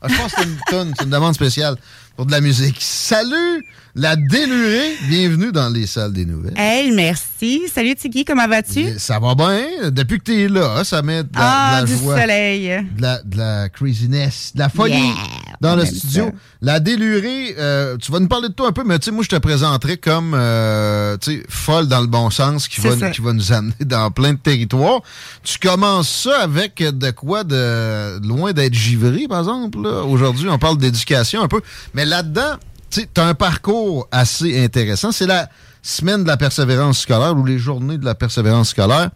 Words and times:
Ah, 0.00 0.08
je 0.08 0.16
pense 0.16 0.32
que 0.32 0.40
c'est 0.40 0.46
une 0.48 0.58
tonne, 0.68 0.94
c'est 0.96 1.04
une 1.04 1.10
demande 1.10 1.34
spéciale 1.34 1.76
pour 2.18 2.26
de 2.26 2.32
la 2.32 2.40
musique. 2.40 2.78
Salut, 2.80 3.64
la 3.94 4.16
délurée. 4.16 4.96
Bienvenue 5.08 5.52
dans 5.52 5.68
les 5.68 5.86
salles 5.86 6.12
des 6.12 6.24
nouvelles. 6.26 6.52
Hey, 6.56 6.90
merci. 6.90 7.62
Salut 7.72 7.94
Tiggy, 7.94 8.24
comment 8.24 8.48
vas-tu? 8.48 8.98
Ça 8.98 9.20
va 9.20 9.36
bien. 9.36 9.90
Depuis 9.90 10.18
que 10.18 10.24
tu 10.24 10.42
es 10.42 10.48
là, 10.48 10.82
ça 10.82 11.00
met 11.02 11.22
de 11.22 11.28
la, 11.32 11.40
Ah, 11.40 11.82
de 11.82 11.86
la 11.88 11.94
du 11.96 12.02
joie, 12.02 12.20
soleil. 12.20 12.86
de 12.96 13.02
la, 13.02 13.22
de 13.22 13.36
la 13.36 13.68
craziness, 13.68 14.50
de 14.52 14.58
la 14.58 14.68
folie 14.68 14.94
Yeah, 14.94 15.14
dans 15.60 15.76
le 15.76 15.86
studio. 15.86 16.24
ça. 16.24 16.30
La 16.60 16.80
délurée, 16.80 17.54
euh, 17.56 17.96
tu 17.98 18.10
vas 18.10 18.18
nous 18.18 18.26
parler 18.26 18.48
de 18.48 18.52
toi 18.54 18.66
un 18.66 18.72
peu, 18.72 18.82
mais 18.84 18.98
tu 18.98 19.04
sais, 19.06 19.10
moi, 19.12 19.22
je 19.22 19.28
te 19.28 19.36
présenterai 19.36 19.96
comme, 19.96 20.34
euh, 20.34 21.16
folle 21.48 21.86
dans 21.86 22.00
le 22.00 22.08
bon 22.08 22.30
sens, 22.30 22.66
qui 22.66 22.80
va, 22.80 22.96
ça. 22.98 23.10
qui 23.10 23.20
va 23.20 23.32
nous 23.32 23.52
amener 23.52 23.74
dans 23.84 24.10
plein 24.10 24.32
de 24.32 24.38
territoires. 24.38 25.02
Tu 25.44 25.58
commences 25.60 26.08
ça 26.24 26.40
avec 26.40 26.78
de 26.82 27.10
quoi 27.12 27.44
de 27.44 28.18
loin 28.26 28.52
d'être 28.52 28.74
givré, 28.74 29.26
par 29.28 29.38
exemple. 29.38 29.78
Aujourd'hui, 29.86 30.48
on 30.48 30.58
parle 30.58 30.78
d'éducation 30.78 31.42
un 31.42 31.48
peu. 31.48 31.60
Mais 31.94 32.07
là-dedans, 32.08 32.56
tu 32.90 33.06
as 33.16 33.24
un 33.24 33.34
parcours 33.34 34.08
assez 34.10 34.64
intéressant. 34.64 35.12
C'est 35.12 35.26
la 35.26 35.48
semaine 35.82 36.22
de 36.22 36.28
la 36.28 36.36
persévérance 36.36 37.00
scolaire 37.00 37.36
ou 37.36 37.44
les 37.44 37.58
journées 37.58 37.98
de 37.98 38.04
la 38.04 38.14
persévérance 38.14 38.70
scolaire. 38.70 39.10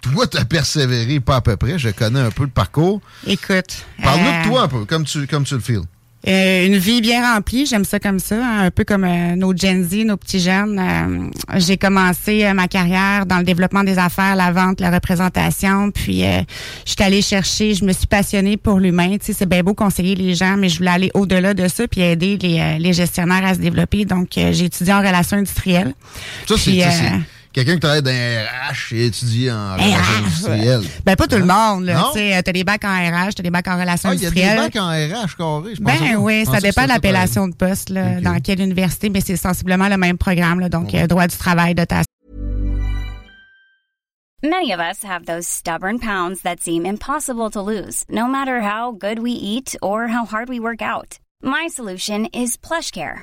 Toi, 0.00 0.26
tu 0.26 0.38
as 0.38 0.44
persévéré 0.44 1.20
pas 1.20 1.36
à 1.36 1.40
peu 1.40 1.56
près. 1.56 1.78
Je 1.78 1.90
connais 1.90 2.20
un 2.20 2.30
peu 2.30 2.44
le 2.44 2.50
parcours. 2.50 3.00
Écoute. 3.26 3.84
Parle-nous 4.02 4.28
euh, 4.28 4.42
de 4.42 4.48
toi 4.48 4.62
un 4.62 4.68
peu, 4.68 4.84
comme 4.84 5.04
tu, 5.04 5.26
comme 5.26 5.44
tu 5.44 5.54
le 5.54 5.60
feels. 5.60 5.82
Euh, 6.26 6.66
une 6.66 6.76
vie 6.76 7.00
bien 7.00 7.34
remplie, 7.34 7.64
j'aime 7.64 7.84
ça 7.84 8.00
comme 8.00 8.18
ça, 8.18 8.34
hein, 8.36 8.66
un 8.66 8.70
peu 8.72 8.82
comme 8.84 9.04
euh, 9.04 9.36
nos 9.36 9.56
Gen 9.56 9.84
Z, 9.88 10.04
nos 10.04 10.16
petits 10.16 10.40
jeunes. 10.40 10.78
Euh, 10.78 11.58
j'ai 11.58 11.76
commencé 11.76 12.44
euh, 12.44 12.54
ma 12.54 12.66
carrière 12.66 13.24
dans 13.24 13.38
le 13.38 13.44
développement 13.44 13.84
des 13.84 13.98
affaires, 13.98 14.34
la 14.34 14.50
vente, 14.50 14.80
la 14.80 14.90
représentation, 14.90 15.92
puis 15.92 16.24
euh, 16.24 16.40
je 16.84 16.90
suis 16.92 17.02
allée 17.02 17.22
chercher, 17.22 17.74
je 17.74 17.84
me 17.84 17.92
suis 17.92 18.08
passionnée 18.08 18.56
pour 18.56 18.80
l'humain. 18.80 19.16
Tu 19.18 19.26
sais, 19.26 19.32
c'est 19.32 19.48
bien 19.48 19.62
beau 19.62 19.74
conseiller 19.74 20.16
les 20.16 20.34
gens, 20.34 20.56
mais 20.58 20.68
je 20.68 20.78
voulais 20.78 20.90
aller 20.90 21.10
au-delà 21.14 21.54
de 21.54 21.68
ça 21.68 21.86
puis 21.86 22.00
aider 22.00 22.36
les, 22.36 22.58
euh, 22.58 22.78
les 22.78 22.92
gestionnaires 22.92 23.44
à 23.44 23.54
se 23.54 23.60
développer. 23.60 24.04
Donc, 24.04 24.36
euh, 24.36 24.52
j'ai 24.52 24.64
étudié 24.64 24.92
en 24.92 24.98
relations 24.98 25.36
industrielles. 25.36 25.94
Ça, 26.48 26.56
c'est 26.58 26.82
Tu 27.52 27.64
quelqu'un 27.64 27.74
qui 27.74 27.80
travaille 27.80 28.02
dans 28.02 28.10
un 28.10 28.44
RH 28.72 28.92
et 28.94 29.06
étudie 29.06 29.50
en 29.50 29.74
RH, 29.74 29.78
relations 29.80 30.18
industrielles. 30.24 30.82
Ben, 31.04 31.16
pas 31.16 31.26
tout 31.26 31.36
le 31.38 31.44
monde, 31.46 31.84
là. 31.84 31.94
Non? 31.98 32.06
Tu 32.12 32.18
sais, 32.18 32.42
t'as 32.42 32.52
des 32.52 32.62
bacs 32.64 32.84
en 32.84 32.88
RH, 32.88 33.34
t'as 33.36 33.42
des 33.42 33.50
bacs 33.50 33.66
en 33.68 33.78
relations 33.80 34.10
Ah, 34.10 34.14
il 34.14 34.22
y 34.22 34.26
a 34.26 34.30
des 34.30 34.42
industrielles. 34.44 34.58
bacs 34.58 34.76
en 34.76 34.88
RH 34.88 35.36
carré, 35.36 35.74
je 35.74 35.82
pensais 35.82 35.98
Ben 36.00 36.12
pas. 36.14 36.18
oui, 36.18 36.44
ça 36.46 36.58
que 36.58 36.62
dépend 36.62 36.82
de 36.84 36.88
l'appellation 36.88 37.48
de 37.48 37.54
poste, 37.54 37.90
là, 37.90 38.16
Ok. 38.18 38.22
dans 38.22 38.40
quelle 38.40 38.60
université, 38.60 39.08
mais 39.08 39.20
c'est 39.20 39.36
sensiblement 39.36 39.88
le 39.88 39.96
même 39.96 40.18
programme, 40.18 40.60
là, 40.60 40.68
donc 40.68 40.94
euh, 40.94 41.06
droit 41.06 41.26
du 41.26 41.36
travail, 41.36 41.74
dotation. 41.74 42.04
Many 44.42 44.72
of 44.72 44.78
us 44.78 45.02
have 45.04 45.24
those 45.26 45.48
stubborn 45.48 45.98
pounds 45.98 46.42
that 46.42 46.60
seem 46.60 46.86
impossible 46.86 47.50
to 47.50 47.60
lose, 47.60 48.04
no 48.08 48.28
matter 48.28 48.60
how 48.60 48.92
good 48.92 49.18
we 49.18 49.32
eat 49.32 49.76
or 49.82 50.06
how 50.06 50.24
hard 50.24 50.48
we 50.48 50.60
work 50.60 50.80
out. 50.80 51.18
My 51.42 51.66
solution 51.68 52.26
is 52.32 52.56
PlushCare. 52.56 53.22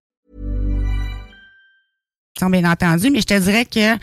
Bien 2.39 2.69
entendu, 2.71 3.11
mais 3.11 3.19
je 3.19 3.25
te 3.27 3.37
dirais 3.37 3.65
que 3.65 3.93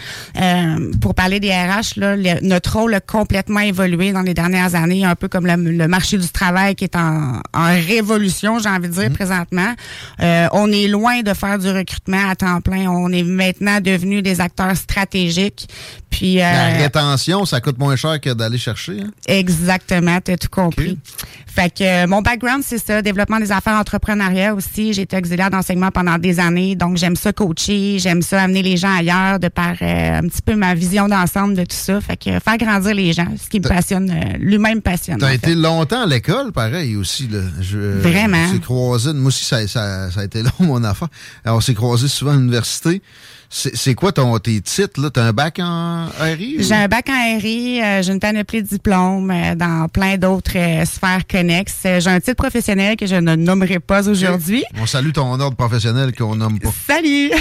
euh, 0.41 0.93
pour 1.01 1.15
parler 1.15 1.41
des 1.41 1.51
RH, 1.51 1.97
là, 1.99 2.15
le- 2.15 2.47
notre 2.47 2.79
rôle 2.79 2.95
a 2.95 3.01
complètement 3.01 3.61
évolué 3.61 4.13
dans 4.13 4.21
les 4.23 4.35
dernières 4.35 4.75
années, 4.77 5.05
un 5.05 5.17
peu 5.17 5.27
comme 5.29 5.47
le, 5.47 5.57
le 5.57 5.89
marché 5.89 6.19
du 6.19 6.29
travail 6.29 6.77
qui 6.77 6.85
est 6.85 6.95
en, 6.95 7.41
en 7.55 7.65
révolution, 7.87 8.59
j'ai 8.61 8.69
envie 8.69 8.89
de 8.89 8.93
dire, 8.95 9.11
présentement. 9.13 9.75
Euh, 10.21 10.47
on 10.53 10.71
est 10.71 10.87
loin 10.89 11.23
de 11.23 11.33
faire 11.35 11.59
du 11.59 11.69
recrutement 11.71 12.29
à 12.31 12.37
temps 12.37 12.61
plein. 12.61 12.89
On 12.89 13.11
est 13.13 13.25
maintenant 13.25 13.81
devenus 13.81 14.23
des 14.23 14.41
acteurs 14.41 14.77
stratégiques. 14.77 15.67
Puis 16.11 16.37
La 16.37 16.67
euh, 16.75 16.79
rétention, 16.79 17.45
ça 17.45 17.61
coûte 17.61 17.79
moins 17.79 17.97
cher 17.97 18.21
que 18.21 18.31
d'aller 18.31 18.59
chercher. 18.59 19.01
hein? 19.01 19.11
Exactement, 19.27 20.19
tu 20.25 20.33
as 20.33 20.37
tout 20.37 20.49
compris. 20.51 20.99
Fait 21.47 21.71
que 21.75 21.83
euh, 21.83 22.07
mon 22.07 22.23
background, 22.23 22.63
c'est 22.65 22.79
ça, 22.79 23.03
développement 23.03 23.41
des 23.41 23.51
affaires 23.51 23.75
entrepreneuriat 23.79 24.55
aussi. 24.55 24.93
J'ai 24.93 25.03
été 25.03 25.17
auxiliaire 25.17 25.51
d'enseignement 25.51 25.91
pendant 25.91 26.17
des 26.19 26.39
années, 26.39 26.77
donc 26.77 26.97
j'aime 26.99 27.17
ça 27.17 27.33
coacher, 27.33 27.99
j'aime 27.99 28.18
ça 28.23 28.43
amener 28.43 28.63
les 28.63 28.77
gens 28.77 28.95
ailleurs 28.95 29.39
de 29.39 29.49
par 29.49 29.75
euh, 29.83 30.19
un 30.19 30.23
petit 30.23 30.43
peu 30.43 30.55
ma 30.55 30.75
vision 30.75 31.09
d'ensemble 31.09 31.55
de 31.55 31.63
tout 31.63 31.77
ça. 31.77 32.01
Fait 32.01 32.17
que 32.17 32.39
faire 32.39 32.59
grandir 32.59 32.95
les 32.95 33.13
gens, 33.13 33.29
ce 33.43 33.49
qui 33.49 33.61
me 33.61 33.69
passionne, 33.69 34.11
euh, 34.11 34.37
lui-même 34.39 34.77
me 34.77 34.81
passionne. 34.81 35.19
T'as 35.19 35.35
été 35.35 35.51
fait. 35.51 35.55
longtemps 35.55 36.03
à 36.03 36.07
l'école, 36.07 36.53
pareil 36.53 36.97
aussi. 36.97 37.29
Là. 37.29 37.41
Je, 37.61 37.79
Vraiment. 37.79 38.47
On 38.49 38.53
s'est 38.53 38.61
croisés. 38.61 39.13
Moi 39.13 39.29
aussi, 39.29 39.45
ça, 39.45 39.67
ça, 39.67 40.11
ça 40.11 40.21
a 40.21 40.25
été 40.25 40.43
long, 40.43 40.51
mon 40.61 40.85
affaire. 40.85 41.09
Alors, 41.45 41.59
on 41.59 41.61
s'est 41.61 41.75
croisés 41.75 42.09
souvent 42.09 42.33
à 42.33 42.37
l'université. 42.37 43.03
C'est 43.51 43.95
quoi 43.95 44.13
ton, 44.13 44.39
tes 44.39 44.61
titres? 44.61 45.01
là? 45.01 45.09
T'as 45.11 45.25
un 45.25 45.33
bac 45.33 45.59
en 45.59 46.07
RI? 46.21 46.57
J'ai 46.59 46.75
un 46.75 46.87
bac 46.87 47.09
en 47.09 47.39
RI, 47.39 47.81
euh, 47.83 48.03
j'ai 48.03 48.13
une 48.13 48.21
panoplie 48.21 48.63
de 48.63 48.69
diplômes 48.69 49.31
euh, 49.31 49.55
dans 49.55 49.89
plein 49.89 50.19
d'autres 50.19 50.57
euh, 50.57 50.85
sphères 50.85 51.27
connexes. 51.27 51.79
Euh, 51.87 51.99
J'ai 51.99 52.11
un 52.11 52.21
titre 52.21 52.37
professionnel 52.37 52.97
que 52.97 53.07
je 53.07 53.15
ne 53.15 53.37
nommerai 53.37 53.79
pas 53.81 54.07
aujourd'hui. 54.07 54.65
On 54.79 54.85
salue 54.87 55.13
ton 55.13 55.41
ordre 55.41 55.57
professionnel 55.57 56.15
qu'on 56.15 56.35
nomme 56.37 56.59
pas. 56.59 56.71
Salut! 56.87 57.31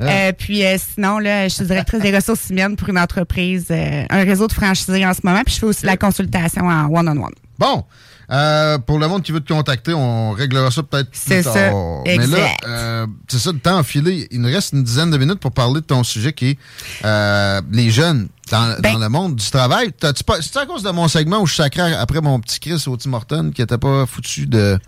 Euh, 0.00 0.32
puis 0.36 0.64
euh, 0.64 0.76
sinon, 0.78 1.18
là, 1.18 1.48
je 1.48 1.54
suis 1.54 1.64
directrice 1.66 2.00
des 2.00 2.14
ressources 2.14 2.50
humaines 2.50 2.76
pour 2.76 2.88
une 2.88 2.98
entreprise, 2.98 3.66
euh, 3.70 4.04
un 4.10 4.24
réseau 4.24 4.46
de 4.46 4.52
franchisés 4.52 5.06
en 5.06 5.14
ce 5.14 5.20
moment. 5.24 5.42
Puis 5.44 5.54
je 5.54 5.60
fais 5.60 5.66
aussi 5.66 5.82
de 5.82 5.86
la 5.86 5.96
consultation 5.96 6.66
en 6.66 6.86
one-on-one. 6.90 7.32
Bon, 7.58 7.84
euh, 8.30 8.78
pour 8.78 8.98
le 8.98 9.08
monde 9.08 9.22
qui 9.22 9.32
veut 9.32 9.40
te 9.40 9.52
contacter, 9.52 9.92
on 9.92 10.32
réglera 10.32 10.70
ça 10.70 10.82
peut-être 10.82 11.10
plus 11.10 11.42
tard. 11.42 11.52
ça, 11.52 11.70
Mais 12.06 12.26
là, 12.26 12.56
euh, 12.66 13.06
c'est 13.28 13.38
ça, 13.38 13.52
le 13.52 13.58
temps 13.58 13.78
enfilé. 13.78 14.28
Il 14.30 14.40
nous 14.40 14.48
reste 14.48 14.72
une 14.72 14.82
dizaine 14.82 15.10
de 15.10 15.18
minutes 15.18 15.40
pour 15.40 15.52
parler 15.52 15.80
de 15.80 15.86
ton 15.86 16.02
sujet 16.02 16.32
qui 16.32 16.50
est 16.50 16.58
euh, 17.04 17.60
les 17.70 17.90
jeunes. 17.90 18.28
Dans, 18.50 18.76
Ben- 18.80 18.92
dans 18.94 18.98
le 18.98 19.08
monde 19.08 19.36
du 19.36 19.50
travail. 19.50 19.90
C'est 20.00 20.56
à 20.58 20.66
cause 20.66 20.82
de 20.82 20.90
mon 20.90 21.08
segment 21.08 21.40
où 21.40 21.46
je 21.46 21.54
sacrais 21.54 21.94
après 21.94 22.20
mon 22.20 22.38
petit 22.40 22.60
Chris 22.60 22.84
au 22.86 22.96
Tim 22.96 23.12
Horton 23.14 23.50
qui 23.54 23.62
était 23.62 23.78
pas 23.78 24.04
foutu 24.06 24.46
de, 24.46 24.78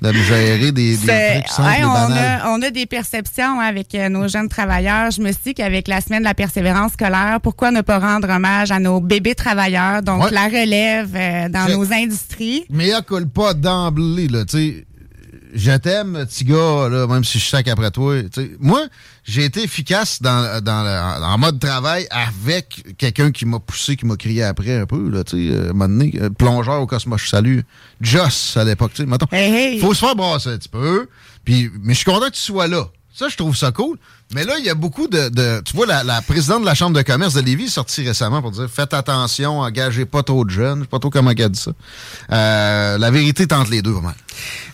de 0.00 0.08
me 0.08 0.22
gérer 0.24 0.72
des, 0.72 0.96
des 0.96 0.96
trucs 0.96 1.48
simples 1.48 1.68
ouais, 1.68 1.80
et 1.80 1.84
on, 1.84 1.92
banals? 1.92 2.40
a, 2.42 2.50
on 2.50 2.62
a 2.62 2.70
des 2.70 2.86
perceptions 2.86 3.60
hein, 3.60 3.64
avec 3.64 3.94
euh, 3.94 4.08
nos 4.08 4.28
jeunes 4.28 4.48
travailleurs. 4.48 5.10
Je 5.10 5.20
me 5.20 5.30
suis 5.32 5.42
dit 5.46 5.54
qu'avec 5.54 5.88
la 5.88 6.00
semaine 6.00 6.20
de 6.20 6.24
la 6.24 6.34
persévérance 6.34 6.92
scolaire, 6.92 7.38
pourquoi 7.42 7.70
ne 7.70 7.80
pas 7.82 7.98
rendre 7.98 8.28
hommage 8.30 8.70
à 8.70 8.78
nos 8.78 9.00
bébés 9.00 9.34
travailleurs, 9.34 10.02
donc 10.02 10.24
Ouais. 10.24 10.30
la 10.30 10.44
relève 10.44 11.10
euh, 11.14 11.48
dans 11.48 11.68
nos 11.68 11.92
industries. 11.92 12.64
Mais 12.70 12.88
il 12.88 13.02
colle 13.06 13.28
pas 13.28 13.54
d'emblée, 13.54 14.28
là, 14.28 14.44
tu 14.44 14.56
sais. 14.56 14.86
Je 15.54 15.70
t'aime, 15.72 16.24
petit 16.26 16.44
gars, 16.46 16.88
là, 16.88 17.06
même 17.06 17.24
si 17.24 17.38
je 17.38 17.46
sac 17.46 17.68
après 17.68 17.90
toi. 17.90 18.14
Moi, 18.58 18.86
j'ai 19.24 19.44
été 19.44 19.62
efficace 19.62 20.20
dans, 20.20 20.62
dans 20.62 20.82
le- 20.82 21.24
en 21.24 21.38
mode 21.38 21.60
travail 21.60 22.06
avec 22.10 22.96
quelqu'un 22.98 23.30
qui 23.30 23.44
m'a 23.46 23.60
poussé, 23.60 23.96
qui 23.96 24.04
m'a 24.06 24.16
crié 24.16 24.42
après 24.42 24.76
un 24.76 24.86
peu, 24.86 25.08
là, 25.08 25.22
tu 25.24 25.48
sais, 25.48 25.54
euh, 25.54 25.66
à 25.66 25.70
un 25.70 25.72
moment 25.72 25.88
donné, 25.88 26.12
euh, 26.20 26.30
plongeur 26.30 26.80
au 26.80 26.86
Cosmos, 26.86 27.20
je 27.22 27.28
salue. 27.28 27.60
Joss, 28.00 28.56
à 28.56 28.64
l'époque, 28.64 28.92
tu 28.94 29.02
sais, 29.02 29.06
mettons. 29.06 29.26
Hey, 29.30 29.52
hey. 29.52 29.80
Faut 29.80 29.94
se 29.94 30.00
faire 30.00 30.16
brasser 30.16 30.48
un 30.50 30.58
petit 30.58 30.68
peu. 30.68 31.08
Puis, 31.44 31.70
mais 31.82 31.94
je 31.94 31.98
suis 31.98 32.04
content 32.10 32.26
que 32.26 32.34
tu 32.34 32.40
sois 32.40 32.66
là. 32.66 32.88
Ça, 33.14 33.28
je 33.28 33.36
trouve 33.36 33.54
ça 33.54 33.72
cool. 33.72 33.98
Mais 34.34 34.44
là, 34.44 34.54
il 34.58 34.64
y 34.64 34.70
a 34.70 34.74
beaucoup 34.74 35.06
de. 35.06 35.28
de- 35.28 35.60
tu 35.64 35.76
vois, 35.76 35.86
la, 35.86 36.22
présidente 36.22 36.62
de 36.62 36.66
la 36.66 36.74
Chambre 36.74 36.96
de 36.96 37.02
commerce 37.02 37.34
de 37.34 37.42
Lévis 37.42 37.64
est 37.64 37.68
sortie 37.68 38.02
récemment 38.06 38.40
pour 38.40 38.50
dire 38.50 38.68
faites 38.70 38.94
attention, 38.94 39.60
engagez 39.60 40.06
pas 40.06 40.22
trop 40.22 40.44
de 40.46 40.50
jeunes. 40.50 40.78
Je 40.78 40.84
sais 40.84 40.88
pas 40.88 40.98
trop 40.98 41.10
comment 41.10 41.30
elle 41.36 41.48
dit 41.50 41.60
ça. 41.60 41.72
Euh, 42.32 42.96
la 42.96 43.10
vérité 43.10 43.42
est 43.42 43.52
entre 43.52 43.70
les 43.70 43.82
deux, 43.82 43.90
vraiment. 43.90 44.14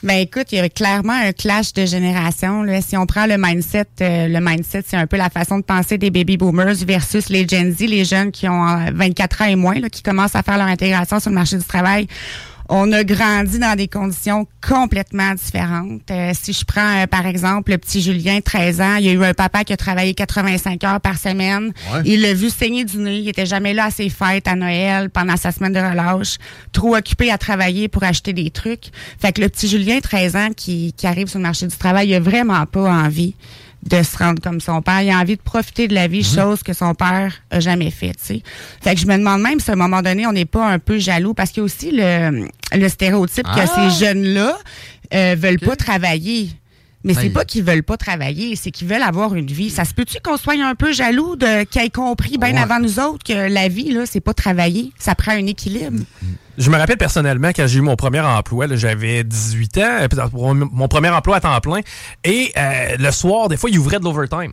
Ben 0.05 0.19
écoute, 0.19 0.47
il 0.53 0.59
y 0.59 0.61
a 0.61 0.69
clairement 0.69 1.13
un 1.13 1.33
clash 1.33 1.73
de 1.73 1.85
génération. 1.85 2.63
Là. 2.63 2.81
Si 2.81 2.97
on 2.97 3.07
prend 3.07 3.27
le 3.27 3.37
mindset, 3.37 3.87
euh, 4.01 4.29
le 4.29 4.41
mindset, 4.41 4.85
c'est 4.87 4.97
un 4.97 5.09
peu 5.09 5.17
la 5.17 5.31
façon 5.31 5.59
de 5.59 5.65
penser 5.65 5.99
des 5.99 6.11
baby 6.11 6.37
boomers 6.37 6.77
versus 6.87 7.29
les 7.31 7.49
Gen 7.49 7.75
Z, 7.75 7.81
les 7.81 8.05
jeunes 8.05 8.31
qui 8.31 8.49
ont 8.49 8.69
euh, 8.69 8.91
24 8.95 9.43
ans 9.43 9.47
et 9.47 9.57
moins, 9.57 9.81
là, 9.81 9.91
qui 9.91 10.05
commencent 10.05 10.37
à 10.37 10.45
faire 10.45 10.59
leur 10.59 10.69
intégration 10.69 11.19
sur 11.19 11.31
le 11.31 11.35
marché 11.35 11.57
du 11.57 11.65
travail. 11.65 12.07
On 12.71 12.93
a 12.93 13.03
grandi 13.03 13.59
dans 13.59 13.75
des 13.77 13.89
conditions 13.89 14.47
complètement 14.67 15.35
différentes. 15.35 16.11
Euh, 16.11 16.33
si 16.35 16.53
je 16.53 16.67
prends, 16.67 17.03
euh, 17.03 17.07
par 17.07 17.25
exemple, 17.25 17.71
le 17.71 17.79
petit 17.79 18.03
Julien, 18.03 18.41
13 18.41 18.81
ans, 18.83 18.97
il 18.97 19.07
y 19.07 19.09
a 19.09 19.13
eu 19.13 19.25
un 19.25 19.33
papa 19.33 19.65
qui 19.65 19.73
a 19.73 19.77
travaillé 19.79 20.13
85 20.13 20.85
heures 20.85 21.01
par 21.01 21.17
semaine. 21.17 21.73
Ouais. 21.93 22.03
Il 22.05 22.21
l'a 22.21 22.35
vu 22.35 22.51
saigner 22.51 22.85
du 22.85 22.99
nez. 22.99 23.21
Il 23.21 23.29
était 23.29 23.47
jamais 23.47 23.73
là 23.73 23.87
à 23.87 23.91
ses 23.91 24.11
fêtes, 24.11 24.47
à 24.47 24.55
Noël, 24.55 25.09
pendant 25.09 25.39
sa 25.39 25.51
semaine 25.51 25.73
de 25.73 25.81
relâche. 25.81 26.37
Trop 26.73 26.95
occupé 26.95 27.31
à 27.31 27.39
travailler 27.39 27.89
pour 27.89 28.05
acheter 28.05 28.35
des 28.35 28.51
trucs. 28.51 28.91
Fait 29.19 29.33
que 29.33 29.41
le 29.41 29.49
petit 29.49 29.67
Julien, 29.67 30.01
13 30.01 30.37
ans, 30.37 30.49
qui, 30.55 30.93
qui 30.93 31.07
arrive 31.07 31.29
sur 31.29 31.39
le 31.39 31.45
marché 31.45 31.67
du 31.67 31.77
travail, 31.77 32.09
il 32.09 32.15
a 32.15 32.21
vraiment 32.21 32.67
pas 32.67 32.91
envie 32.91 33.35
de 33.85 34.03
se 34.03 34.17
rendre 34.19 34.43
comme 34.43 34.61
son 34.61 34.83
père. 34.83 35.03
Il 35.03 35.11
a 35.11 35.19
envie 35.19 35.37
de 35.37 35.43
profiter 35.43 35.89
de 35.89 35.95
la 35.95 36.09
vie, 36.09 36.25
chose 36.25 36.63
que 36.63 36.73
son 36.73 36.95
père 36.95 37.35
a 37.51 37.61
jamais 37.61 37.91
fait, 37.91 38.11
tu 38.13 38.25
sais. 38.25 38.43
Fait 38.83 38.95
que 38.95 39.01
je 39.01 39.07
me 39.07 39.17
demande 39.17 39.41
même 39.41 39.61
si 39.61 39.71
à 39.71 39.75
un 39.75 39.77
moment 39.77 40.03
donné, 40.03 40.27
on 40.27 40.33
n'est 40.33 40.45
pas 40.45 40.67
un 40.67 40.79
peu 40.79 40.99
jaloux 40.99 41.33
parce 41.35 41.51
qu'il 41.51 41.61
y 41.61 41.63
a 41.63 41.65
aussi 41.65 41.91
le, 41.93 42.49
le 42.77 42.89
stéréotype 42.89 43.47
Ah! 43.49 43.61
que 43.65 43.67
ces 43.69 44.05
jeunes-là 44.05 44.59
euh, 45.15 45.37
veulent 45.39 45.61
pas 45.61 45.77
travailler. 45.77 46.51
Mais 47.05 47.15
c'est 47.15 47.29
Ben, 47.29 47.33
pas 47.33 47.45
qu'ils 47.45 47.63
veulent 47.63 47.85
pas 47.85 47.97
travailler, 47.97 48.57
c'est 48.57 48.73
qu'ils 48.73 48.89
veulent 48.89 49.03
avoir 49.05 49.35
une 49.37 49.47
vie. 49.47 49.71
Ça 49.71 49.85
se 49.85 49.95
peut-tu 49.95 50.19
qu'on 50.23 50.37
soit 50.37 50.61
un 50.61 50.75
peu 50.75 50.93
jaloux 50.93 51.37
de 51.37 51.63
qu'ils 51.63 51.83
aient 51.83 51.91
compris 51.91 52.37
bien 52.39 52.53
Ouais. 52.55 52.59
avant 52.61 52.81
nous 52.81 52.99
autres 52.99 53.23
que 53.25 53.33
la 53.49 53.69
vie, 53.69 53.93
là, 53.93 54.05
c'est 54.05 54.21
pas 54.21 54.35
travailler? 54.35 54.93
Ça 54.99 55.15
prend 55.15 55.31
un 55.33 55.47
équilibre. 55.47 56.03
Je 56.59 56.71
me 56.71 56.77
rappelle 56.77 56.97
personnellement 56.99 57.49
quand 57.49 57.67
j'ai 57.67 57.79
eu 57.79 57.83
mon 57.83 57.95
premier 57.97 58.21
emploi, 58.21 58.67
j'avais 58.73 59.23
18 59.23 59.79
ans, 59.79 59.99
euh, 60.03 60.09
mon 60.73 60.89
premier 60.89 61.09
emploi 61.09 61.37
à 61.37 61.41
temps 61.41 61.61
plein, 61.61 61.81
et 62.25 62.53
euh, 62.57 62.97
le 62.99 63.11
soir, 63.13 63.49
des 63.49 63.57
fois, 63.57 63.71
ils 63.71 63.79
ouvraient 63.79 64.01
de 64.01 64.05
l'overtime. 64.05 64.53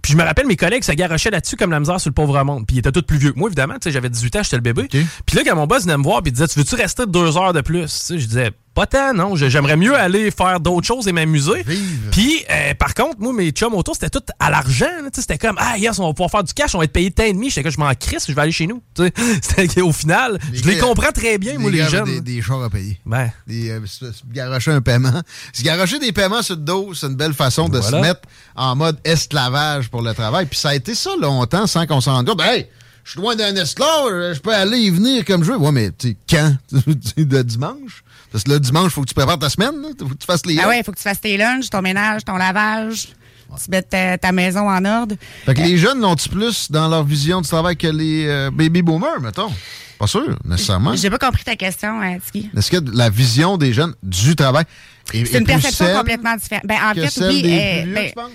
Puis 0.00 0.12
je 0.12 0.16
me 0.16 0.22
rappelle 0.22 0.46
mes 0.46 0.56
collègues 0.56 0.82
se 0.84 0.92
garochaient 0.92 1.30
là-dessus 1.30 1.56
comme 1.56 1.70
la 1.70 1.78
misère 1.78 2.00
sur 2.00 2.08
le 2.08 2.14
pauvre 2.14 2.42
monde. 2.44 2.66
Puis 2.66 2.76
ils 2.76 2.78
étaient 2.78 2.92
tous 2.92 3.02
plus 3.02 3.18
vieux 3.18 3.32
que 3.32 3.38
moi, 3.38 3.48
évidemment. 3.48 3.74
Tu 3.74 3.80
sais, 3.84 3.90
j'avais 3.90 4.08
18 4.08 4.36
ans, 4.36 4.42
j'étais 4.42 4.56
le 4.56 4.62
bébé. 4.62 4.88
Puis 4.88 5.36
là, 5.36 5.42
quand 5.44 5.54
mon 5.54 5.66
boss 5.66 5.82
venait 5.82 5.98
me 5.98 6.02
voir, 6.02 6.22
puis 6.22 6.30
il 6.30 6.32
disait 6.32 6.48
Tu 6.48 6.58
veux-tu 6.58 6.74
rester 6.76 7.04
deux 7.06 7.36
heures 7.36 7.52
de 7.52 7.60
plus 7.60 7.82
Tu 7.82 7.88
sais, 7.88 8.18
Je 8.18 8.26
disais 8.26 8.50
Pas 8.74 8.86
tant, 8.86 9.12
non. 9.12 9.36
J'aimerais 9.36 9.76
mieux 9.76 9.94
aller 9.94 10.30
faire 10.30 10.60
d'autres 10.60 10.86
choses 10.86 11.08
et 11.08 11.12
m'amuser. 11.12 11.62
Puis 12.10 12.42
euh, 12.50 12.72
par 12.74 12.94
contre, 12.94 13.16
moi, 13.20 13.32
mes 13.32 13.50
chums 13.50 13.74
autour, 13.74 13.94
c'était 13.94 14.08
tout 14.08 14.24
à 14.38 14.50
l'argent. 14.50 14.86
Tu 15.04 15.10
sais, 15.12 15.20
C'était 15.20 15.38
comme 15.38 15.56
Ah, 15.58 15.76
yes, 15.76 15.98
on 15.98 16.06
va 16.06 16.14
pouvoir 16.14 16.30
faire 16.30 16.44
du 16.44 16.54
cash, 16.54 16.74
on 16.74 16.78
va 16.78 16.84
être 16.84 16.92
payé 16.92 17.10
tant 17.10 17.24
et 17.24 17.32
demi. 17.34 17.50
J'étais 17.50 17.62
que 17.64 17.70
je 17.70 17.78
m'en 17.78 17.92
crisse, 17.94 18.24
je 18.26 18.32
vais 18.32 18.40
aller 18.40 18.50
chez 18.52 18.66
nous. 18.66 18.82
Tu 18.96 19.04
sais, 19.04 19.12
C'était 19.42 19.68
qu'au 19.68 19.92
final, 19.92 20.38
je 20.52 20.62
les 20.62 20.78
comprends 20.78 21.12
très 21.12 21.36
bien, 21.36 21.41
les 21.42 21.88
jeunes. 21.88 22.04
Des, 22.04 22.20
des 22.20 22.42
chars 22.42 22.62
à 22.62 22.70
payer. 22.70 22.98
Ben. 23.06 23.30
Des, 23.46 23.70
euh, 23.70 23.80
se, 23.86 24.12
se 24.12 24.22
garocher 24.30 24.70
un 24.72 24.80
paiement. 24.80 25.20
Se 25.52 25.62
garocher 25.62 25.98
des 25.98 26.12
paiements 26.12 26.42
sur 26.42 26.56
le 26.56 26.62
dos, 26.62 26.94
c'est 26.94 27.06
une 27.06 27.16
belle 27.16 27.34
façon 27.34 27.68
de 27.68 27.78
Voilà. 27.78 27.98
se 27.98 28.02
mettre 28.02 28.20
en 28.56 28.76
mode 28.76 28.98
esclavage 29.04 29.88
pour 29.88 30.02
le 30.02 30.14
travail. 30.14 30.46
Puis 30.46 30.58
ça 30.58 30.70
a 30.70 30.74
été 30.74 30.94
ça 30.94 31.10
longtemps 31.20 31.66
sans 31.66 31.86
qu'on 31.86 32.00
s'en 32.00 32.14
rende 32.14 32.26
compte. 32.26 32.38
Ben, 32.38 32.46
hey, 32.46 32.66
je 33.04 33.10
suis 33.12 33.20
loin 33.20 33.34
d'un 33.36 33.54
esclave, 33.56 34.06
euh, 34.10 34.34
je 34.34 34.40
peux 34.40 34.54
aller 34.54 34.78
y 34.78 34.90
venir 34.90 35.24
comme 35.24 35.42
je 35.44 35.52
veux. 35.52 35.58
Ouais, 35.58 35.72
mais 35.72 35.90
tu 35.90 36.10
sais, 36.10 36.16
quand? 36.28 36.56
de 37.16 37.42
dimanche? 37.42 38.04
Parce 38.30 38.44
que 38.44 38.50
là, 38.50 38.58
dimanche, 38.58 38.86
il 38.86 38.90
faut 38.94 39.02
que 39.02 39.08
tu 39.08 39.14
prépares 39.14 39.38
ta 39.38 39.50
semaine. 39.50 39.74
Il 39.82 39.94
faut 40.08 40.14
que 40.14 40.18
tu 40.18 40.26
fasses 40.26 40.46
les 40.46 40.58
Ah 40.58 40.68
ouais, 40.68 40.78
il 40.80 40.84
faut 40.84 40.92
que 40.92 40.96
tu 40.96 41.02
fasses 41.02 41.20
tes 41.20 41.36
lunchs, 41.36 41.68
ton 41.68 41.82
ménage, 41.82 42.24
ton 42.24 42.36
lavage. 42.36 43.08
Tu 43.56 43.70
mettes 43.70 43.88
ta, 43.88 44.18
ta 44.18 44.32
maison 44.32 44.68
en 44.68 44.84
ordre. 44.84 45.16
Fait 45.44 45.54
que 45.54 45.62
les 45.62 45.76
jeunes 45.78 46.00
l'ont-tu 46.00 46.28
plus 46.28 46.70
dans 46.70 46.88
leur 46.88 47.04
vision 47.04 47.40
du 47.40 47.48
travail 47.48 47.76
que 47.76 47.86
les 47.88 48.26
euh, 48.26 48.50
baby 48.50 48.82
boomers, 48.82 49.20
mettons? 49.20 49.50
Pas 49.98 50.06
sûr, 50.06 50.36
nécessairement. 50.44 50.96
J'ai 50.96 51.10
pas 51.10 51.18
compris 51.18 51.44
ta 51.44 51.54
question, 51.54 52.00
hein, 52.00 52.18
Tiki. 52.18 52.50
Est-ce 52.56 52.70
que 52.70 52.78
la 52.92 53.08
vision 53.08 53.56
des 53.56 53.72
jeunes 53.72 53.94
du 54.02 54.34
travail 54.34 54.64
est, 55.12 55.24
C'est 55.24 55.36
est 55.36 55.38
une 55.38 55.46
perception 55.46 55.86
complètement 55.96 56.34
différente? 56.36 56.66
Ben, 56.66 56.78
en 56.84 56.94
fait, 56.94 57.28
oui. 57.28 57.42
des 57.42 57.52
euh, 57.52 57.82
plus 57.82 57.84
vieux, 57.84 57.94
ben, 57.94 58.08
tu 58.08 58.14
penses? 58.14 58.30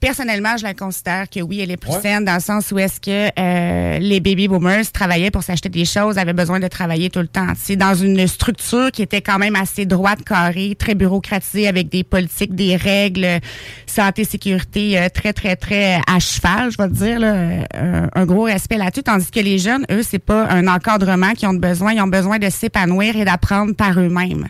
Personnellement, 0.00 0.56
je 0.56 0.62
la 0.62 0.72
considère 0.72 1.28
que 1.28 1.40
oui, 1.40 1.60
elle 1.60 1.70
est 1.70 1.76
plus 1.76 1.90
Ouais. 1.90 2.00
saine 2.00 2.24
dans 2.24 2.34
le 2.34 2.40
sens 2.40 2.72
où 2.72 2.78
est-ce 2.78 3.00
que 3.00 3.28
euh, 3.38 3.98
les 3.98 4.20
baby 4.20 4.48
boomers 4.48 4.90
travaillaient 4.92 5.30
pour 5.30 5.42
s'acheter 5.42 5.68
des 5.68 5.84
choses, 5.84 6.16
avaient 6.16 6.32
besoin 6.32 6.58
de 6.58 6.68
travailler 6.68 7.10
tout 7.10 7.18
le 7.20 7.26
temps. 7.28 7.48
C'est 7.58 7.76
dans 7.76 7.94
une 7.94 8.26
structure 8.26 8.90
qui 8.92 9.02
était 9.02 9.20
quand 9.20 9.38
même 9.38 9.56
assez 9.56 9.84
droite, 9.84 10.20
carrée, 10.24 10.74
très 10.78 10.94
bureaucratisée 10.94 11.68
avec 11.68 11.90
des 11.90 12.02
politiques, 12.02 12.54
des 12.54 12.76
règles, 12.76 13.40
santé, 13.86 14.24
sécurité 14.24 14.98
euh, 14.98 15.08
très, 15.12 15.34
très, 15.34 15.54
très 15.54 16.00
à 16.06 16.18
cheval, 16.18 16.70
je 16.70 16.78
vais 16.78 16.88
te 16.88 16.94
dire, 16.94 17.18
là, 17.18 17.34
euh, 17.76 18.06
un 18.14 18.24
gros 18.24 18.44
respect 18.44 18.78
là-dessus. 18.78 19.02
Tandis 19.02 19.30
que 19.30 19.40
les 19.40 19.58
jeunes, 19.58 19.84
eux, 19.90 20.02
c'est 20.02 20.18
pas 20.18 20.46
un 20.48 20.66
encadrement 20.66 21.32
qu'ils 21.32 21.48
ont 21.48 21.52
besoin, 21.54 21.92
ils 21.92 22.00
ont 22.00 22.06
besoin 22.06 22.38
de 22.38 22.48
s'épanouir 22.48 23.16
et 23.16 23.26
d'apprendre 23.26 23.74
par 23.74 23.98
eux-mêmes. 24.00 24.46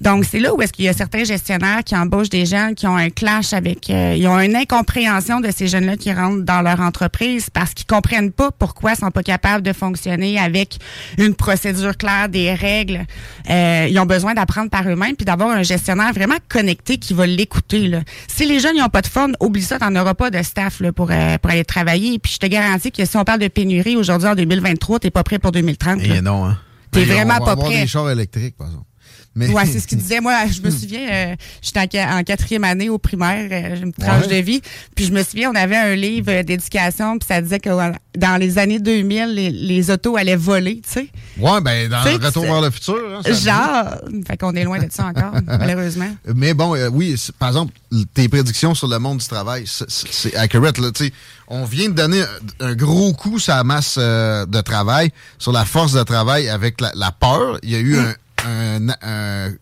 Donc, 0.00 0.24
c'est 0.24 0.38
là 0.38 0.54
où 0.54 0.62
est-ce 0.62 0.72
qu'il 0.72 0.84
y 0.84 0.88
a 0.88 0.92
certains 0.92 1.24
gestionnaires 1.24 1.82
qui 1.84 1.96
embauchent 1.96 2.28
des 2.30 2.46
jeunes 2.46 2.76
qui 2.76 2.86
ont 2.86 2.96
un 2.96 3.10
clash 3.10 3.52
avec, 3.52 3.90
euh, 3.90 4.14
ils 4.16 4.28
ont 4.28 4.38
une 4.38 4.54
incompréhension 4.54 4.91
de 4.94 5.50
ces 5.50 5.68
jeunes-là 5.68 5.96
qui 5.96 6.12
rentrent 6.12 6.44
dans 6.44 6.60
leur 6.60 6.80
entreprise 6.80 7.48
parce 7.50 7.72
qu'ils 7.72 7.86
comprennent 7.86 8.30
pas 8.30 8.50
pourquoi 8.50 8.92
ils 8.92 8.98
sont 8.98 9.10
pas 9.10 9.22
capables 9.22 9.62
de 9.64 9.72
fonctionner 9.72 10.38
avec 10.38 10.78
une 11.18 11.34
procédure 11.34 11.96
claire, 11.96 12.28
des 12.28 12.52
règles. 12.52 13.06
Euh, 13.48 13.86
ils 13.88 13.98
ont 13.98 14.06
besoin 14.06 14.34
d'apprendre 14.34 14.70
par 14.70 14.86
eux-mêmes 14.88 15.16
puis 15.16 15.24
d'avoir 15.24 15.50
un 15.50 15.62
gestionnaire 15.62 16.12
vraiment 16.12 16.36
connecté 16.48 16.98
qui 16.98 17.14
va 17.14 17.26
l'écouter. 17.26 17.88
là. 17.88 18.00
Si 18.28 18.44
les 18.46 18.60
jeunes 18.60 18.76
n'ont 18.76 18.88
pas 18.88 19.02
de 19.02 19.06
fun, 19.06 19.28
oublie 19.40 19.62
ça, 19.62 19.78
t'en 19.78 19.94
auras 19.96 20.14
pas 20.14 20.30
de 20.30 20.42
staff 20.42 20.80
là, 20.80 20.92
pour, 20.92 21.10
euh, 21.10 21.38
pour 21.38 21.50
aller 21.50 21.64
travailler. 21.64 22.18
Puis 22.18 22.32
je 22.34 22.38
te 22.38 22.46
garantis 22.46 22.92
que 22.92 23.04
si 23.04 23.16
on 23.16 23.24
parle 23.24 23.40
de 23.40 23.48
pénurie 23.48 23.96
aujourd'hui 23.96 24.28
en 24.28 24.34
2023, 24.34 24.98
t'es 25.00 25.10
pas 25.10 25.22
prêt 25.24 25.38
pour 25.38 25.52
2030. 25.52 26.06
là. 26.06 26.14
Eh 26.18 26.20
non, 26.20 26.46
hein. 26.46 26.58
T'es 26.90 27.04
vraiment 27.04 27.36
on 27.36 27.38
va 27.38 27.44
pas 27.46 27.50
avoir 27.52 27.68
prêt. 27.68 27.80
des 27.80 27.86
chars 27.86 28.10
électriques, 28.10 28.56
par 28.58 28.66
exemple. 28.66 28.86
Mais... 29.34 29.48
Ouais, 29.48 29.64
c'est 29.66 29.80
ce 29.80 29.86
qu'il 29.86 29.98
disait. 29.98 30.20
Moi, 30.20 30.34
je 30.46 30.60
me 30.62 30.70
souviens, 30.70 31.08
euh, 31.10 31.36
j'étais 31.62 31.80
en, 31.80 31.86
qua- 31.86 32.18
en 32.18 32.22
quatrième 32.22 32.64
année 32.64 32.88
au 32.88 32.98
primaire, 32.98 33.48
euh, 33.50 33.76
j'ai 33.76 33.82
une 33.82 33.92
tranche 33.92 34.26
Ouais. 34.26 34.40
de 34.40 34.44
vie. 34.44 34.60
Puis 34.94 35.06
je 35.06 35.12
me 35.12 35.22
souviens, 35.22 35.50
on 35.50 35.54
avait 35.54 35.76
un 35.76 35.94
livre 35.94 36.42
d'éducation, 36.42 37.18
puis 37.18 37.26
ça 37.26 37.40
disait 37.40 37.60
que 37.60 37.70
dans 38.16 38.36
les 38.38 38.58
années 38.58 38.78
2000, 38.78 39.34
les, 39.34 39.50
les 39.50 39.90
autos 39.90 40.16
allaient 40.16 40.36
voler, 40.36 40.80
tu 40.84 40.90
sais. 40.90 41.08
Ouais, 41.38 41.60
ben, 41.60 41.88
dans 41.88 42.02
Tu 42.02 42.10
sais, 42.12 42.18
le 42.18 42.26
Retour 42.26 42.42
vers 42.44 42.60
le 42.60 42.70
futur. 42.70 42.96
hein. 43.24 43.32
Genre, 43.32 43.94
fait 44.26 44.36
qu'on 44.36 44.54
est 44.54 44.64
loin 44.64 44.78
de 44.78 44.90
ça 44.90 45.06
encore, 45.06 45.32
malheureusement. 45.46 46.10
Mais 46.34 46.52
bon, 46.54 46.74
euh, 46.76 46.88
oui, 46.92 47.16
par 47.38 47.48
exemple, 47.48 47.72
tes 48.14 48.28
prédictions 48.28 48.74
sur 48.74 48.88
le 48.88 48.98
monde 48.98 49.18
du 49.18 49.26
travail, 49.26 49.64
c'est- 49.66 50.36
accurate. 50.36 50.78
Là, 50.78 50.90
tu 50.92 51.06
sais. 51.06 51.12
on 51.48 51.64
vient 51.64 51.88
de 51.88 51.94
donner 51.94 52.22
un, 52.60 52.66
un 52.68 52.74
gros 52.74 53.12
coup 53.12 53.38
sur 53.38 53.54
la 53.54 53.64
masse 53.64 53.96
euh, 53.98 54.46
de 54.46 54.60
travail, 54.60 55.10
sur 55.38 55.52
la 55.52 55.64
force 55.64 55.92
de 55.92 56.02
travail 56.02 56.48
avec 56.48 56.80
la, 56.80 56.92
la 56.94 57.12
peur. 57.12 57.58
Il 57.62 57.70
y 57.70 57.76
a 57.76 57.78
eu 57.80 57.96
un, 57.98 58.14
un, 58.46 58.88
un- 59.02 59.52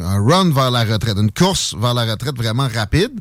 un 0.00 0.20
run 0.26 0.50
vers 0.52 0.70
la 0.70 0.84
retraite, 0.84 1.16
une 1.18 1.30
course 1.32 1.74
vers 1.78 1.94
la 1.94 2.04
retraite 2.04 2.36
vraiment 2.36 2.68
rapide. 2.72 3.12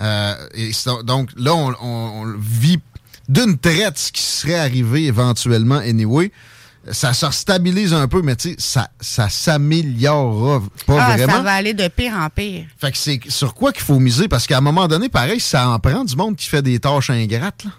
Euh, 0.00 0.34
et 0.54 0.70
donc 1.04 1.30
là, 1.36 1.54
on, 1.54 1.74
on- 1.80 2.22
on 2.22 2.34
vit 2.38 2.78
d'une 3.28 3.58
traite 3.58 3.98
ce 3.98 4.12
qui 4.12 4.22
serait 4.22 4.54
arrivé 4.58 5.04
éventuellement 5.06 5.78
anyway. 5.78 6.30
ça 6.92 7.12
se 7.12 7.30
stabilise 7.30 7.92
un 7.92 8.08
peu, 8.08 8.22
mais 8.22 8.36
tu 8.36 8.50
sais, 8.50 8.56
ça, 8.58 8.88
ça 9.00 9.28
s'améliorera 9.28 10.62
pas 10.86 10.96
Ah, 11.02 11.16
vraiment. 11.16 11.32
ça 11.34 11.42
va 11.42 11.52
aller 11.52 11.74
de 11.74 11.86
pire 11.88 12.14
en 12.14 12.30
pire. 12.30 12.64
Fait 12.78 12.90
que 12.92 12.96
c'est 12.96 13.20
sur 13.28 13.52
quoi 13.54 13.72
qu'il 13.72 13.82
faut 13.82 13.98
miser? 13.98 14.28
Parce 14.28 14.46
qu'à 14.46 14.58
un 14.58 14.62
moment 14.62 14.88
donné, 14.88 15.08
pareil, 15.10 15.40
ça 15.40 15.68
en 15.68 15.78
prend 15.78 16.04
du 16.04 16.16
monde 16.16 16.36
qui 16.36 16.48
fait 16.48 16.62
des 16.62 16.78
tâches 16.78 17.10
ingrates. 17.10 17.64
Là. 17.64 17.70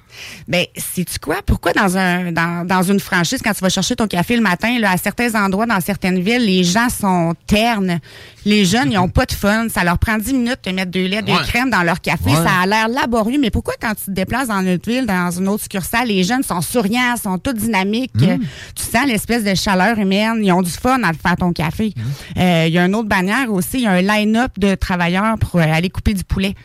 Ben, 0.48 0.66
sais-tu 0.76 1.20
quoi? 1.20 1.38
Pourquoi 1.46 1.74
dans 1.74 1.98
un 1.98 2.32
dans, 2.32 2.66
dans 2.66 2.82
une 2.84 3.00
franchise, 3.00 3.42
quand 3.44 3.54
tu 3.54 3.62
vas 3.62 3.70
chercher 3.70 3.96
ton 3.96 4.08
café 4.08 4.36
le 4.36 4.42
matin, 4.42 4.78
là, 4.80 4.92
à 4.92 4.98
certains 4.98 5.34
endroits, 5.36 5.66
dans 5.66 5.80
certaines 5.82 6.20
villes, 6.20 6.46
les 6.46 6.64
gens 6.64 6.90
sont 6.90 7.34
ternes. 7.48 8.00
Les 8.46 8.66
jeunes, 8.66 8.92
ils 8.92 8.98
ont 8.98 9.10
pas 9.10 9.26
de 9.26 9.34
fun. 9.34 9.68
Ça 9.70 9.84
leur 9.84 9.98
prend 10.00 10.18
10 10.18 10.34
minutes 10.34 10.60
de 10.66 10.72
mettre 10.72 10.92
deux 10.92 11.06
lait, 11.08 11.22
de 11.22 11.32
Ouais. 11.32 11.38
crème 11.48 11.70
dans 11.70 11.84
leur 11.84 12.02
café. 12.02 12.30
Ouais. 12.30 12.36
Ça 12.36 12.62
a 12.64 12.66
l'air 12.66 12.88
laborieux. 12.88 13.40
Mais 13.40 13.52
pourquoi 13.52 13.74
quand 13.80 13.94
tu 13.96 14.06
te 14.06 14.12
déplaces 14.12 14.48
dans 14.48 14.60
une 14.62 14.70
autre 14.76 14.90
ville, 14.90 15.06
dans 15.06 15.30
une 15.32 15.48
autre 15.48 15.64
succursale, 15.64 16.08
les 16.08 16.24
jeunes 16.24 16.44
sont 16.44 16.62
souriants, 16.62 17.16
sont 17.22 17.38
tous 17.38 17.54
dynamiques? 17.54 18.16
Mm. 18.16 18.38
Tu 18.76 18.84
sens 18.84 19.06
l'espèce 19.06 19.44
de 19.44 19.54
chaleur 19.56 19.98
humaine. 20.00 20.40
Ils 20.42 20.52
ont 20.52 20.62
du 20.62 20.72
fun 20.72 21.02
à 21.04 21.12
te 21.14 21.18
faire 21.18 21.36
ton 21.36 21.52
café. 21.54 21.94
Mm. 21.96 22.02
Euh, 22.40 22.66
Il 22.68 22.74
y 22.74 22.80
a 22.80 22.86
une 22.86 22.96
autre 22.96 23.10
bannière 23.10 23.52
aussi. 23.52 23.78
Il 23.78 23.82
y 23.82 23.88
a 23.88 23.92
un 23.92 24.02
line-up 24.02 24.52
de 24.58 24.76
travailleurs 24.76 25.38
pour 25.38 25.60
euh, 25.60 25.64
aller 25.64 25.90
couper 25.90 26.14
du 26.14 26.24
poulet. 26.24 26.56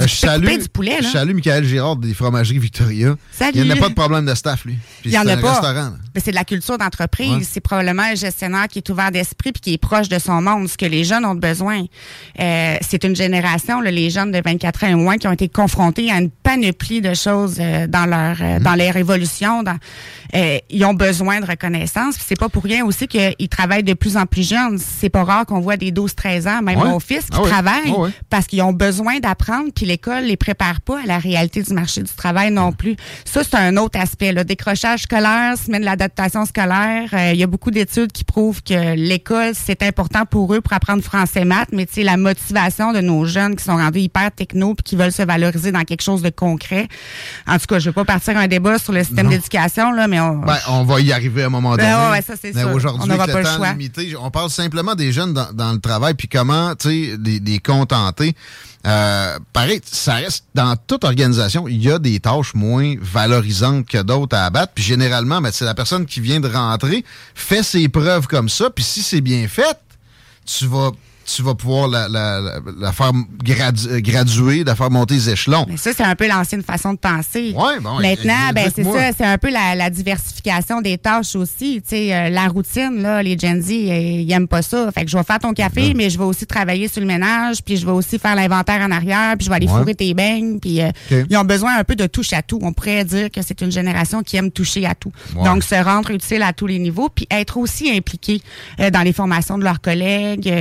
Euh, 0.00 0.04
Du 0.06 0.10
je 0.12 0.16
salue, 0.16 0.44
couper 0.46 0.58
du 0.58 0.68
poulet, 0.68 0.96
je 0.98 1.04
là. 1.04 1.10
salue 1.10 1.34
Michael 1.34 1.64
Girard 1.64 1.96
des 1.96 2.14
fromageries 2.14 2.58
Victoria. 2.58 3.14
Salut. 3.30 3.52
Il 3.54 3.62
n'y 3.64 3.72
en 3.72 3.76
a 3.76 3.78
pas 3.78 3.88
de 3.88 3.94
problème 3.94 4.26
de 4.26 4.34
staff, 4.34 4.64
lui. 4.64 4.74
Puis 5.02 5.10
Il 5.10 5.12
y 5.12 5.18
en 5.18 5.26
a 5.26 5.36
pas. 5.36 5.60
Mais 6.14 6.20
c'est 6.24 6.30
de 6.32 6.36
la 6.36 6.44
culture 6.44 6.78
d'entreprise. 6.78 7.30
Ouais. 7.30 7.42
C'est 7.48 7.60
probablement 7.60 8.02
un 8.02 8.14
gestionnaire 8.14 8.66
qui 8.68 8.78
est 8.78 8.88
ouvert 8.90 9.10
d'esprit 9.12 9.52
puis 9.52 9.60
qui 9.60 9.72
est 9.74 9.78
proche 9.78 10.08
de 10.08 10.18
son 10.18 10.40
monde, 10.42 10.68
ce 10.68 10.76
que 10.76 10.86
les 10.86 11.04
jeunes 11.04 11.24
ont 11.24 11.34
besoin. 11.34 11.84
Euh, 12.40 12.76
c'est 12.80 13.04
une 13.04 13.14
génération, 13.16 13.80
là, 13.80 13.90
les 13.90 14.10
jeunes 14.10 14.32
de 14.32 14.40
24 14.44 14.84
ans 14.84 14.86
et 14.88 14.94
moins, 14.94 15.16
qui 15.16 15.28
ont 15.28 15.32
été 15.32 15.48
confrontés 15.48 16.10
à 16.10 16.18
une 16.18 16.30
panoplie 16.30 17.00
de 17.00 17.14
choses 17.14 17.56
euh, 17.60 17.86
dans 17.86 18.06
leur 18.06 18.36
euh, 18.40 18.58
dans 18.60 18.74
leur 18.74 18.96
évolution. 18.96 19.62
Dans, 19.62 19.76
euh, 20.34 20.58
ils 20.70 20.84
ont 20.84 20.94
besoin 20.94 21.40
de 21.40 21.46
reconnaissance. 21.46 22.16
C'est 22.18 22.38
pas 22.38 22.48
pour 22.48 22.64
rien 22.64 22.84
aussi 22.84 23.06
qu'ils 23.06 23.48
travaillent 23.48 23.84
de 23.84 23.94
plus 23.94 24.16
en 24.16 24.26
plus 24.26 24.48
jeunes. 24.48 24.78
C'est 24.78 25.08
pas 25.08 25.22
rare 25.22 25.46
qu'on 25.46 25.60
voit 25.60 25.76
des 25.76 25.92
12-13 25.92 26.48
ans, 26.48 26.62
même 26.62 26.78
Ouais. 26.80 26.88
mon 26.88 26.98
fils, 26.98 27.26
qui 27.26 27.30
Ah 27.38 27.42
ouais. 27.42 27.48
travaillent 27.50 27.94
Ah 27.96 28.08
parce 28.30 28.46
qu'ils 28.46 28.62
ont 28.62 28.72
besoin 28.72 29.20
d'apprendre, 29.20 29.68
puis 29.74 29.83
l'école 29.86 30.24
les 30.24 30.36
prépare 30.36 30.80
pas 30.80 31.00
à 31.02 31.06
la 31.06 31.18
réalité 31.18 31.62
du 31.62 31.72
marché 31.72 32.02
du 32.02 32.12
travail 32.12 32.50
non 32.50 32.72
plus. 32.72 32.96
Ça, 33.24 33.42
c'est 33.44 33.56
un 33.56 33.76
autre 33.76 33.98
aspect. 33.98 34.32
Le 34.32 34.44
décrochage 34.44 35.02
scolaire, 35.02 35.56
semaine 35.58 35.80
de 35.80 35.86
l'adaptation 35.86 36.44
scolaire. 36.46 37.08
Euh, 37.12 37.32
Il 37.32 37.38
y 37.38 37.42
a 37.42 37.46
beaucoup 37.46 37.70
d'études 37.70 38.12
qui 38.12 38.24
prouvent 38.24 38.62
que 38.62 38.94
l'école, 38.94 39.52
c'est 39.54 39.82
important 39.82 40.24
pour 40.26 40.54
eux 40.54 40.60
pour 40.60 40.72
apprendre 40.72 41.02
français 41.02 41.44
maths, 41.44 41.70
mais 41.72 41.86
tu 41.86 41.94
sais, 41.94 42.02
la 42.02 42.16
motivation 42.16 42.92
de 42.92 43.00
nos 43.00 43.24
jeunes 43.24 43.56
qui 43.56 43.64
sont 43.64 43.76
rendus 43.76 44.00
hyper 44.00 44.30
techno 44.32 44.74
puis 44.74 44.82
qui 44.84 44.96
veulent 44.96 45.12
se 45.12 45.22
valoriser 45.22 45.72
dans 45.72 45.84
quelque 45.84 46.02
chose 46.02 46.22
de 46.22 46.30
concret. 46.30 46.88
En 47.46 47.58
tout 47.58 47.66
cas, 47.66 47.78
je 47.78 47.86
veux 47.86 47.92
pas 47.92 48.04
partir 48.04 48.36
un 48.36 48.46
débat 48.48 48.78
sur 48.78 48.92
le 48.92 49.04
système 49.04 49.28
d'éducation, 49.28 49.92
là, 49.92 50.08
mais 50.08 50.20
on... 50.20 50.38
Ben, 50.38 50.58
on 50.68 50.84
va 50.84 51.00
y 51.00 51.12
arriver 51.12 51.42
à 51.42 51.46
un 51.46 51.50
moment 51.50 51.72
donné. 51.72 51.82
Ben 51.84 52.10
ouais, 52.10 52.22
ça, 52.22 52.34
c'est 52.40 52.54
Mais 52.54 52.64
aujourd'hui, 52.64 53.10
On 53.10 53.26
le 53.26 53.42
temps 53.42 53.72
limité, 53.72 54.14
on 54.20 54.30
parle 54.30 54.50
simplement 54.50 54.94
des 54.94 55.12
jeunes 55.12 55.32
dans, 55.32 55.52
dans 55.52 55.72
le 55.72 55.80
travail, 55.80 56.14
puis 56.14 56.28
comment, 56.28 56.74
tu 56.74 56.88
sais, 56.88 57.16
les, 57.22 57.40
les 57.40 57.58
contenter. 57.58 58.34
Euh, 58.86 59.38
pareil, 59.52 59.80
ça 59.84 60.14
reste 60.14 60.44
dans 60.54 60.76
toute 60.76 61.04
organisation, 61.04 61.66
il 61.68 61.82
y 61.82 61.90
a 61.90 61.98
des 61.98 62.20
tâches 62.20 62.54
moins 62.54 62.94
valorisantes 63.00 63.86
que 63.86 64.02
d'autres 64.02 64.36
à 64.36 64.44
abattre. 64.44 64.72
Puis 64.74 64.84
généralement, 64.84 65.40
ben, 65.40 65.50
c'est 65.52 65.64
la 65.64 65.74
personne 65.74 66.04
qui 66.04 66.20
vient 66.20 66.40
de 66.40 66.48
rentrer, 66.48 67.04
fait 67.34 67.62
ses 67.62 67.88
preuves 67.88 68.26
comme 68.26 68.48
ça, 68.48 68.68
puis 68.68 68.84
si 68.84 69.02
c'est 69.02 69.22
bien 69.22 69.48
fait, 69.48 69.78
tu 70.44 70.66
vas 70.66 70.90
tu 71.24 71.42
vas 71.42 71.54
pouvoir 71.54 71.88
la, 71.88 72.08
la, 72.08 72.40
la, 72.40 72.52
la 72.78 72.92
faire 72.92 73.12
gradu- 73.44 73.88
euh, 73.88 74.00
graduer, 74.00 74.64
la 74.64 74.74
faire 74.74 74.90
monter 74.90 75.14
les 75.14 75.30
échelons. 75.30 75.64
Mais 75.68 75.76
ça, 75.76 75.90
c'est 75.96 76.02
un 76.02 76.14
peu 76.14 76.28
l'ancienne 76.28 76.62
façon 76.62 76.92
de 76.92 76.98
penser. 76.98 77.52
Ouais, 77.56 77.80
bon, 77.80 77.98
Maintenant, 78.00 78.52
ben, 78.54 78.70
c'est 78.74 78.84
ça, 78.84 79.10
c'est 79.16 79.24
un 79.24 79.38
peu 79.38 79.50
la, 79.50 79.74
la 79.74 79.90
diversification 79.90 80.80
des 80.80 80.98
tâches 80.98 81.34
aussi. 81.36 81.80
Tu 81.82 81.88
sais, 81.96 82.14
euh, 82.14 82.28
la 82.30 82.48
routine, 82.48 83.02
là, 83.02 83.22
les 83.22 83.38
Gen 83.38 83.60
Z, 83.62 83.70
euh, 83.70 83.74
ils 84.22 84.30
aiment 84.32 84.48
pas 84.48 84.62
ça. 84.62 84.90
Fait 84.92 85.04
que 85.04 85.10
je 85.10 85.16
vais 85.16 85.24
faire 85.24 85.38
ton 85.38 85.52
café, 85.52 85.94
mais 85.94 86.10
je 86.10 86.18
vais 86.18 86.24
aussi 86.24 86.46
travailler 86.46 86.88
sur 86.88 87.00
le 87.00 87.06
ménage, 87.06 87.58
puis 87.64 87.76
je 87.76 87.86
vais 87.86 87.92
aussi 87.92 88.18
faire 88.18 88.34
l'inventaire 88.34 88.80
en 88.82 88.90
arrière, 88.90 89.34
puis 89.38 89.44
je 89.46 89.50
vais 89.50 89.56
aller 89.56 89.66
Ouais. 89.68 89.78
fourrer 89.78 89.94
tes 89.94 90.12
beignes, 90.14 90.58
puis 90.60 90.82
euh, 90.82 90.90
ils 91.30 91.36
ont 91.36 91.44
besoin 91.44 91.78
un 91.78 91.84
peu 91.84 91.96
de 91.96 92.06
touche 92.06 92.32
à 92.34 92.42
tout. 92.42 92.58
On 92.62 92.72
pourrait 92.72 93.04
dire 93.04 93.30
que 93.30 93.40
c'est 93.42 93.60
une 93.62 93.72
génération 93.72 94.22
qui 94.22 94.36
aime 94.36 94.50
toucher 94.50 94.84
à 94.86 94.94
tout. 94.94 95.10
Donc, 95.42 95.64
se 95.64 95.74
rendre 95.74 96.10
utile 96.10 96.42
à 96.42 96.52
tous 96.52 96.66
les 96.66 96.78
niveaux, 96.78 97.08
puis 97.08 97.26
être 97.30 97.56
aussi 97.56 97.90
impliqué 97.90 98.42
euh, 98.80 98.90
dans 98.90 99.00
les 99.02 99.12
formations 99.12 99.56
de 99.58 99.64
leurs 99.64 99.80
collègues, 99.80 100.52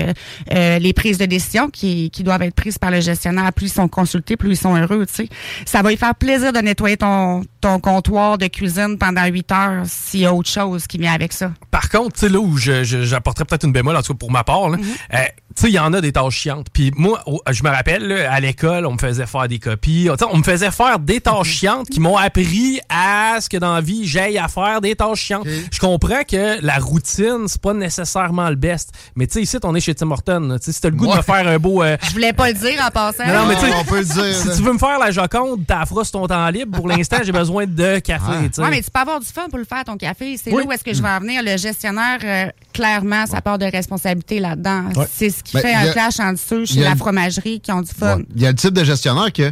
euh, 0.54 0.80
les 0.80 0.94
prises 0.94 1.18
de 1.18 1.26
décision 1.26 1.70
qui, 1.70 2.10
qui 2.12 2.24
doivent 2.24 2.42
être 2.44 2.56
prises 2.56 2.78
par 2.78 2.92
le 2.92 3.02
gestionnaire. 3.02 3.52
Plus 3.54 3.68
ils 3.68 3.70
sont 3.70 3.88
consultés, 3.88 4.38
plus 4.38 4.52
ils 4.52 4.58
sont 4.58 4.76
heureux. 4.76 5.06
Tu 5.06 5.14
sais, 5.14 5.30
ça 5.66 5.82
va 5.82 5.90
lui 5.90 5.98
faire 5.98 6.16
plaisir 6.16 6.54
de 6.54 6.60
nettoyer 6.60 6.98
ton, 6.98 7.44
ton 7.62 7.80
comptoir 7.80 8.38
de 8.38 8.48
cuisine 8.48 8.98
pendant 8.98 9.26
huit 9.26 9.52
heures 9.52 9.84
s'il 9.86 10.22
y 10.22 10.26
a 10.26 10.34
autre 10.34 10.50
chose 10.50 10.86
qui 10.88 10.98
vient 10.98 11.14
avec 11.14 11.34
ça. 11.34 11.52
Par 11.72 11.90
contre, 11.90 12.14
tu 12.14 12.20
sais, 12.22 12.30
là 12.30 12.40
où 12.40 12.58
j'apporterais 12.58 13.46
peut-être 13.46 13.66
une 13.66 13.72
bémol, 13.72 13.96
en 13.96 14.02
tout 14.02 14.14
cas 14.14 14.18
pour 14.18 14.32
ma 14.32 14.44
part, 14.44 14.70
là, 14.70 14.78
euh, 15.14 15.18
tu 15.56 15.62
sais, 15.62 15.70
il 15.70 15.74
y 15.74 15.80
en 15.80 15.94
a 15.94 16.02
des 16.02 16.12
tâches 16.12 16.36
chiantes. 16.36 16.68
Puis 16.74 16.92
moi, 16.96 17.24
je 17.52 17.64
me 17.64 17.70
rappelle, 17.70 18.08
là, 18.08 18.32
à 18.32 18.40
l'école, 18.40 18.86
on 18.86 18.94
me 18.94 18.98
faisait 18.98 19.28
faire 19.28 19.48
des 19.48 19.60
copies. 19.60 20.10
On 20.32 20.38
me 20.38 20.44
faisait 20.44 20.72
faire 20.72 21.00
des 21.00 21.22
tâches 21.22 21.48
chiantes 21.48 21.90
qui 21.90 22.00
m'ont 22.00 22.18
appris 22.18 22.80
à 22.90 23.38
ce 23.40 23.50
que 23.50 23.58
dans 23.58 23.76
la 23.76 23.82
vie, 23.82 24.08
j'aille 24.08 24.38
à 24.38 24.48
faire 24.48 24.82
des 24.82 24.96
tâches 24.96 25.20
chiantes. 25.22 25.48
Je 25.72 25.80
comprends 25.80 26.24
que 26.28 26.64
la 26.64 26.78
routine, 26.80 27.48
c'est 27.48 27.62
pas 27.62 27.74
nécessairement 27.74 28.50
le 28.50 28.56
best. 28.56 28.92
Mais 29.16 29.28
tu 29.28 29.34
sais, 29.34 29.42
ici, 29.44 29.58
on 29.64 29.76
est 29.76 29.80
chez 29.80 29.94
Tim 29.94 30.12
Hortons. 30.12 30.43
Là. 30.50 30.60
Tu 30.60 30.66
sais, 30.66 30.72
si 30.74 30.82
t'as 30.82 30.90
le 30.90 30.96
goût 30.96 31.08
de 31.12 31.18
me 31.18 31.22
faire 31.22 31.48
un 31.48 31.58
beau... 31.58 31.84
euh, 31.84 31.98
Je 32.04 32.12
voulais 32.12 32.34
pas 32.34 32.48
le 32.50 32.54
dire 32.54 32.82
en 32.86 32.90
passant. 32.92 33.26
Non, 33.26 33.34
non, 33.42 33.46
mais 33.48 33.56
tu 33.56 33.62
sais, 33.62 33.74
on 33.80 33.84
peut 33.86 34.00
le 34.00 34.06
dire. 34.06 34.36
si 34.36 34.58
tu 34.58 34.64
veux 34.64 34.74
me 34.74 34.78
faire 34.80 35.00
la 35.00 35.12
Joconde, 35.12 35.66
sur 36.04 36.12
ton 36.12 36.28
temps 36.28 36.48
libre. 36.50 36.76
Pour 36.78 36.88
l'instant, 36.88 37.18
j'ai 37.24 37.32
besoin 37.32 37.66
de 37.66 38.00
café. 38.00 38.32
Ouais. 38.32 38.64
Ouais, 38.64 38.70
mais 38.70 38.82
tu 38.82 38.90
peux 38.92 39.00
avoir 39.00 39.20
du 39.20 39.26
fun 39.26 39.48
pour 39.50 39.58
le 39.60 39.66
faire, 39.66 39.84
ton 39.84 39.98
café. 39.98 40.36
C'est 40.42 40.52
Oui. 40.52 40.64
là 40.64 40.68
où 40.68 40.72
est-ce 40.72 40.84
que 40.84 40.94
je 40.94 41.02
vais 41.02 41.10
en 41.10 41.20
venir. 41.20 41.42
Le 41.44 41.58
gestionnaire, 41.58 42.20
euh, 42.24 42.46
clairement, 42.74 43.26
ça 43.26 43.42
part 43.42 43.58
de 43.58 43.66
responsabilité 43.66 44.40
là-dedans. 44.40 44.86
Ouais. 44.96 45.06
C'est 45.12 45.30
ce 45.30 45.44
qui 45.44 45.54
Ben, 45.58 45.62
fait 45.62 45.74
un 45.74 45.92
clash 45.92 46.20
en 46.20 46.34
dessous 46.34 46.66
chez 46.66 46.82
la 46.82 46.96
fromagerie 46.96 47.60
qui 47.60 47.72
ont 47.72 47.82
du 47.82 47.92
fun. 47.92 48.18
Ouais. 48.18 48.26
Il 48.36 48.42
y 48.42 48.46
a 48.46 48.50
le 48.50 48.56
type 48.56 48.74
de 48.74 48.84
gestionnaire 48.84 49.32
que 49.32 49.52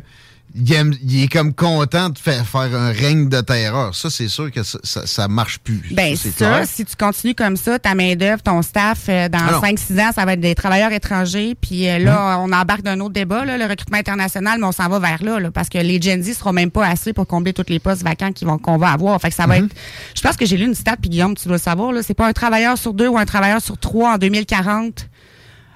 il, 0.55 0.73
aime- 0.73 0.93
il 1.03 1.23
est 1.23 1.27
comme 1.27 1.53
content 1.53 2.09
de 2.09 2.17
faire, 2.17 2.45
faire 2.47 2.73
un 2.75 2.91
règne 2.91 3.29
de 3.29 3.41
terreur. 3.41 3.95
Ça, 3.95 4.09
c'est 4.09 4.27
sûr 4.27 4.51
que 4.51 4.63
ça, 4.63 4.79
ça, 4.83 5.05
ça 5.07 5.27
marche 5.27 5.59
plus. 5.59 5.81
Ben 5.91 6.15
ça, 6.15 6.29
clair. 6.31 6.63
si 6.67 6.85
tu 6.85 6.95
continues 6.95 7.35
comme 7.35 7.55
ça, 7.57 7.79
ta 7.79 7.95
main-d'œuvre, 7.95 8.41
ton 8.41 8.61
staff, 8.61 9.05
euh, 9.09 9.29
dans 9.29 9.39
Ah 9.39 9.51
non. 9.53 9.61
5-6 9.61 9.99
ans, 10.01 10.11
ça 10.13 10.25
va 10.25 10.33
être 10.33 10.39
des 10.41 10.55
travailleurs 10.55 10.91
étrangers. 10.91 11.55
Puis 11.59 11.87
euh, 11.89 11.99
là, 11.99 12.39
on 12.39 12.51
embarque 12.51 12.81
d'un 12.81 12.99
autre 12.99 13.13
débat, 13.13 13.45
là, 13.45 13.57
le 13.57 13.65
recrutement 13.65 13.97
international, 13.99 14.59
mais 14.59 14.65
on 14.67 14.71
s'en 14.71 14.89
va 14.89 14.99
vers 14.99 15.23
là, 15.23 15.39
là, 15.39 15.51
parce 15.51 15.69
que 15.69 15.77
les 15.77 16.01
Gen 16.01 16.21
Z 16.23 16.33
seront 16.37 16.53
même 16.53 16.71
pas 16.71 16.87
assez 16.87 17.13
pour 17.13 17.27
combler 17.27 17.53
tous 17.53 17.65
les 17.69 17.79
postes 17.79 18.03
vacants 18.03 18.31
qu'on 18.61 18.77
va 18.77 18.89
avoir. 18.91 19.19
Fait 19.21 19.29
que 19.29 19.35
ça 19.35 19.47
va 19.47 19.57
être. 19.57 19.73
Je 20.15 20.21
pense 20.21 20.37
que 20.37 20.45
j'ai 20.45 20.57
lu 20.57 20.65
une 20.65 20.75
stat, 20.75 20.95
puis 20.99 21.09
Guillaume, 21.09 21.35
tu 21.35 21.47
dois 21.47 21.57
le 21.57 21.61
savoir, 21.61 21.93
c'est 22.03 22.13
pas 22.13 22.27
un 22.27 22.33
travailleur 22.33 22.77
sur 22.77 22.93
deux 22.93 23.07
ou 23.07 23.17
un 23.17 23.25
travailleur 23.25 23.61
sur 23.61 23.77
trois 23.77 24.13
en 24.13 24.17
2040. 24.17 25.07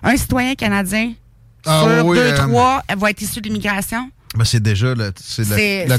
Un 0.03 0.17
citoyen 0.17 0.55
canadien 0.55 1.13
Ah 1.65 1.81
sur 1.83 2.05
oui, 2.05 2.17
deux, 2.17 2.23
euh, 2.23 2.35
trois 2.37 2.83
va 2.97 3.09
être 3.09 3.21
issu 3.21 3.41
de 3.41 3.47
l'immigration. 3.47 4.09
Ben, 4.37 4.43
c'est 4.43 4.61
déjà 4.61 4.87
le, 4.95 5.05
le, 5.05 5.13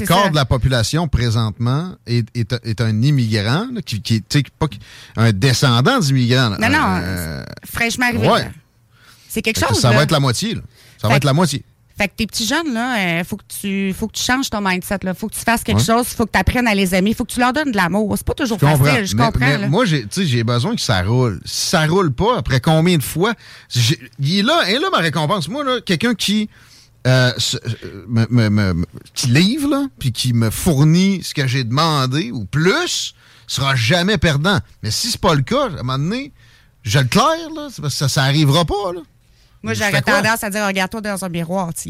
ça. 0.05 0.29
de 0.29 0.35
la 0.35 0.45
population 0.45 1.07
présentement 1.07 1.95
est, 2.05 2.25
est, 2.35 2.53
est 2.63 2.81
un 2.81 3.01
immigrant, 3.01 3.67
là, 3.73 3.81
qui, 3.83 4.01
qui 4.01 4.15
est 4.15 4.49
pas 4.59 4.67
un 5.15 5.31
descendant 5.31 5.99
d'immigrants. 5.99 6.51
Non, 6.59 6.69
non, 6.69 6.99
Euh, 7.01 7.43
fraîchement 7.65 8.05
arrivé. 8.07 8.27
ouais. 8.29 8.51
C'est 9.29 9.41
quelque 9.41 9.59
fait 9.59 9.65
que 9.65 9.73
chose. 9.73 9.81
ça 9.81 9.89
là. 9.91 9.97
va 9.97 10.03
être 10.03 10.11
la 10.11 10.19
moitié. 10.19 10.55
là. 10.55 10.61
Ça 11.01 11.07
va 11.07 11.15
être 11.17 11.23
la 11.23 11.33
moitié. 11.33 11.63
Fait 11.97 12.07
que 12.09 12.13
tes 12.15 12.27
petits 12.27 12.45
jeunes, 12.45 12.75
là, 12.75 12.95
euh, 12.99 13.23
faut 13.23 13.37
que 13.37 13.43
tu 13.59 13.91
faut 13.97 14.07
que 14.07 14.13
tu 14.15 14.21
changes 14.23 14.51
ton 14.51 14.61
mindset. 14.61 14.99
Là. 15.01 15.15
Faut 15.15 15.27
que 15.27 15.33
tu 15.33 15.39
fasses 15.39 15.63
quelque 15.63 15.79
Ouais. 15.79 15.83
chose, 15.83 16.05
faut 16.09 16.27
que 16.27 16.31
tu 16.31 16.37
apprennes 16.39 16.67
à 16.67 16.75
les 16.75 16.93
aimer, 16.93 17.15
faut 17.15 17.25
que 17.25 17.31
tu 17.33 17.39
leur 17.39 17.53
donnes 17.53 17.71
de 17.71 17.75
l'amour. 17.75 18.13
C'est 18.15 18.25
pas 18.25 18.35
toujours 18.35 18.59
Je 18.61 18.65
comprends. 18.67 18.85
facile, 18.85 19.05
je 19.07 19.15
Mais- 19.15 19.23
comprends. 19.25 19.39
mais 19.47 19.57
là. 19.57 19.67
moi, 19.67 19.83
j'ai, 19.85 20.43
besoin 20.43 20.75
que 20.75 20.81
ça 20.81 21.01
roule. 21.01 21.41
Si 21.43 21.69
ça 21.71 21.87
roule 21.87 22.11
pas, 22.13 22.37
après 22.37 22.59
combien 22.59 22.97
de 22.97 23.03
fois? 23.03 23.33
Il 24.19 24.39
est 24.39 24.43
là, 24.43 24.61
là 24.71 24.87
ma 24.91 24.99
récompense. 24.99 25.47
Moi, 25.49 25.63
là, 25.63 25.81
quelqu'un 25.83 26.13
qui, 26.13 26.49
euh, 27.07 27.31
euh, 27.55 28.05
me, 28.07 28.27
me- 28.29 28.49
me- 28.49 28.73
me- 28.73 28.85
qui 29.13 29.27
livre, 29.27 29.69
là, 29.69 29.87
puis 29.97 30.11
qui 30.11 30.33
me 30.33 30.49
fournit 30.49 31.23
ce 31.23 31.33
que 31.33 31.47
j'ai 31.47 31.63
demandé 31.63 32.31
ou 32.31 32.45
plus, 32.45 33.15
sera 33.47 33.75
jamais 33.75 34.17
perdant. 34.17 34.59
Mais 34.83 34.91
si 34.91 35.09
c'est 35.11 35.21
pas 35.21 35.33
le 35.33 35.41
cas, 35.41 35.63
à 35.63 35.67
un 35.67 35.83
moment 35.83 35.97
donné, 35.97 36.33
je 36.83 36.99
le 36.99 37.05
claire, 37.05 37.49
là, 37.55 37.69
parce 37.69 37.75
que 37.77 37.89
ça, 37.89 38.09
ça 38.09 38.23
arrivera 38.23 38.65
pas, 38.65 38.93
là. 38.93 39.01
moi, 39.63 39.73
j'aurais 39.73 40.01
tendance 40.01 40.43
à 40.43 40.49
dire 40.49 40.65
regarde-toi 40.65 41.01
dans 41.01 41.25
un 41.25 41.29
miroir, 41.29 41.73
tu 41.73 41.89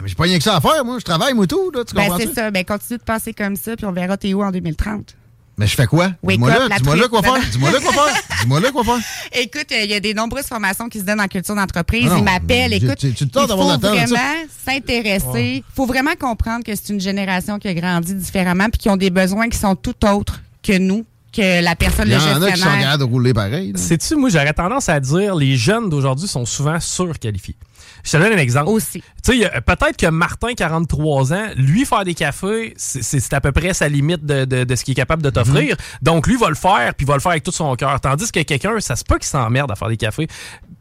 Mais 0.00 0.08
j'ai 0.08 0.14
pas 0.14 0.24
rien 0.24 0.38
que 0.38 0.44
ça 0.44 0.56
à 0.56 0.60
faire, 0.60 0.84
moi. 0.84 0.98
Je 0.98 1.04
travaille, 1.04 1.34
moi, 1.34 1.46
tout, 1.46 1.70
là. 1.72 1.84
Tu 1.84 1.94
Ben 1.94 2.10
c'est 2.18 2.32
ça, 2.34 2.50
ben 2.50 2.64
continue 2.64 2.98
de 2.98 3.04
penser 3.04 3.32
comme 3.32 3.56
ça, 3.56 3.76
puis 3.76 3.86
on 3.86 3.92
verra 3.92 4.16
t'es 4.16 4.34
où 4.34 4.42
en 4.42 4.50
2030. 4.50 5.16
Mais 5.60 5.66
je 5.66 5.74
fais 5.74 5.86
quoi? 5.86 6.08
Dis-moi 6.26 6.48
là, 6.48 6.68
dis-moi 6.78 6.96
là 6.96 7.08
quoi 7.08 7.22
faire. 7.22 7.38
Dis-moi 7.52 7.70
là 7.70 7.78
quoi 7.80 7.92
faire. 7.92 8.22
Dis-moi 8.40 8.60
là 8.60 8.70
quoi 8.72 8.82
faire. 8.82 8.98
Écoute, 9.32 9.66
euh, 9.72 9.84
il 9.84 9.90
y 9.90 9.94
a 9.94 10.00
des 10.00 10.14
nombreuses 10.14 10.46
formations 10.46 10.88
qui 10.88 10.98
se 11.00 11.04
donnent 11.04 11.20
en 11.20 11.28
culture 11.28 11.54
d'entreprise. 11.54 12.08
Ah 12.10 12.16
Ils 12.16 12.24
m'appellent. 12.24 12.72
Écoute, 12.72 12.96
tu- 12.96 13.12
tu 13.12 13.24
il 13.24 13.30
faut 13.30 13.46
vraiment 13.78 14.16
s'intéresser. 14.64 15.56
Il 15.68 15.74
faut 15.74 15.84
vraiment 15.86 16.14
comprendre 16.18 16.64
que 16.64 16.74
c'est 16.74 16.88
une 16.92 17.00
génération 17.00 17.58
qui 17.58 17.68
a 17.68 17.74
grandi 17.74 18.14
différemment 18.14 18.70
puis 18.70 18.78
qui 18.78 18.88
ont 18.88 18.96
des 18.96 19.10
besoins 19.10 19.48
qui 19.50 19.58
sont 19.58 19.76
tout 19.76 19.94
autres 20.06 20.40
que 20.62 20.78
nous, 20.78 21.04
que 21.32 21.62
la 21.62 21.76
personne, 21.76 22.08
Il 22.08 22.12
y 22.12 22.16
en 22.16 22.18
a 22.18 22.22
qui 22.22 22.58
sont 22.58 22.64
gestionnaire. 22.64 22.98
de 22.98 23.04
rouler 23.04 23.34
pareil. 23.34 23.72
Sais-tu, 23.76 24.16
moi, 24.16 24.30
j'aurais 24.30 24.54
tendance 24.54 24.88
à 24.88 24.98
dire 24.98 25.34
les 25.34 25.56
jeunes 25.56 25.90
d'aujourd'hui 25.90 26.26
sont 26.26 26.46
souvent 26.46 26.80
surqualifiés. 26.80 27.56
Je 28.04 28.12
te 28.12 28.16
donne 28.16 28.32
un 28.32 28.38
exemple. 28.38 28.68
Aussi. 28.70 29.02
Tu 29.22 29.40
sais, 29.42 29.50
peut-être 29.66 29.96
que 29.96 30.06
Martin, 30.06 30.54
43 30.54 31.32
ans, 31.32 31.46
lui, 31.56 31.84
faire 31.84 32.04
des 32.04 32.14
cafés, 32.14 32.72
c'est- 32.76 33.32
à 33.32 33.40
peu 33.40 33.52
près 33.52 33.74
sa 33.74 33.88
limite 33.88 34.24
de, 34.24 34.44
de- 34.44 34.64
de 34.64 34.74
ce 34.76 34.84
qu'il 34.84 34.92
est 34.92 34.94
capable 34.96 35.22
de 35.22 35.30
t'offrir. 35.30 35.76
Donc, 36.02 36.26
lui 36.26 36.36
va 36.36 36.48
le 36.48 36.54
faire, 36.54 36.94
puis 36.94 37.04
il 37.04 37.08
va 37.08 37.14
le 37.14 37.20
faire 37.20 37.32
avec 37.32 37.42
tout 37.42 37.52
son 37.52 37.74
cœur. 37.76 38.00
Tandis 38.00 38.32
que 38.32 38.40
quelqu'un, 38.42 38.80
ça 38.80 38.96
se 38.96 39.04
peut 39.04 39.16
qu'il 39.18 39.26
s'emmerde 39.28 39.70
à 39.70 39.74
faire 39.76 39.88
des 39.88 39.96
cafés. 39.96 40.26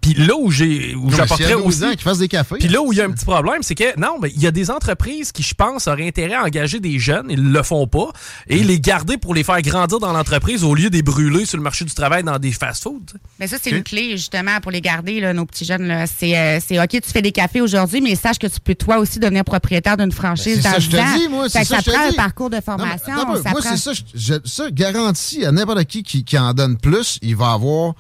Puis 0.01 0.13
là 0.13 0.33
où 0.39 0.49
j'ai 0.49 0.95
où 0.95 1.11
j'apporterais 1.11 1.51
a 1.53 1.57
12 1.57 1.65
aussi... 1.65 1.83
ans 1.83 1.91
qui 1.95 2.03
fassent 2.03 2.19
des 2.19 2.29
cafés. 2.29 2.55
Puis 2.57 2.69
là 2.69 2.81
où 2.81 2.93
il 2.93 2.97
y 2.99 3.01
a 3.01 3.05
un 3.05 3.11
petit 3.11 3.25
problème, 3.25 3.61
c'est 3.61 3.75
que 3.75 3.99
non, 3.99 4.17
mais 4.21 4.31
il 4.33 4.41
y 4.41 4.47
a 4.47 4.51
des 4.51 4.71
entreprises 4.71 5.33
qui, 5.33 5.43
je 5.43 5.53
pense, 5.53 5.87
auraient 5.89 6.07
intérêt 6.07 6.35
à 6.35 6.43
engager 6.45 6.79
des 6.79 6.99
jeunes, 6.99 7.25
ils 7.29 7.51
le 7.51 7.63
font 7.63 7.85
pas, 7.85 8.07
et 8.47 8.63
les 8.63 8.79
garder 8.79 9.17
pour 9.17 9.33
les 9.33 9.43
faire 9.43 9.61
grandir 9.61 9.99
dans 9.99 10.13
l'entreprise 10.13 10.63
au 10.63 10.73
lieu 10.73 10.89
de 10.89 10.95
les 10.95 11.01
brûler 11.01 11.43
sur 11.45 11.57
le 11.57 11.63
marché 11.63 11.83
du 11.83 11.93
travail 11.93 12.23
dans 12.23 12.39
des 12.39 12.53
fast-foods. 12.53 13.17
Mais 13.41 13.47
ça, 13.47 13.57
c'est 13.61 13.71
une 13.71 13.83
clé, 13.83 14.11
justement, 14.11 14.61
pour 14.61 14.71
les 14.71 14.79
garder, 14.81 15.19
là, 15.19 15.33
nos 15.33 15.45
petits 15.45 15.65
jeunes. 15.65 15.85
là. 15.87 16.05
C'est, 16.07 16.37
euh, 16.37 16.59
c'est 16.65 16.79
OK, 16.81 16.89
tu 16.91 17.08
fais 17.11 17.21
des 17.21 17.31
cafés 17.31 17.61
aujourd'hui, 17.61 18.01
mais 18.01 18.15
sache 18.15 18.39
que 18.39 18.47
tu 18.47 18.59
peux, 18.59 18.75
toi 18.75 18.97
aussi, 18.99 19.19
devenir 19.19 19.43
propriétaire 19.43 19.97
d'une 19.97 20.11
franchise 20.11 20.57
Ben, 20.61 20.63
dans 20.63 20.71
ça, 20.71 20.79
je 20.79 20.89
10 20.89 20.97
ans. 20.97 21.03
te 21.13 21.19
dis, 21.19 21.27
moi. 21.29 21.49
Ça, 21.49 21.63
ça 21.63 21.81
te 21.81 21.89
prend 21.89 22.07
un 22.09 22.13
parcours 22.13 22.49
de 22.49 22.55
Non, 22.55 22.61
mais 22.77 22.97
formation. 22.97 23.33
peu. 23.33 23.41
ça 23.43 23.49
Moi, 23.51 23.61
prend- 23.61 23.69
c'est 23.77 23.93
ça, 23.95 24.01
je- 24.13 24.33
ça, 24.45 24.71
garanti 24.71 25.45
à 25.45 25.51
n'importe 25.51 25.85
qui, 25.85 26.03
qui 26.03 26.23
qui 26.23 26.37
en 26.37 26.53
donne 26.53 26.77
plus, 26.77 27.17
il 27.21 27.35
va 27.35 27.51
avoir, 27.51 27.93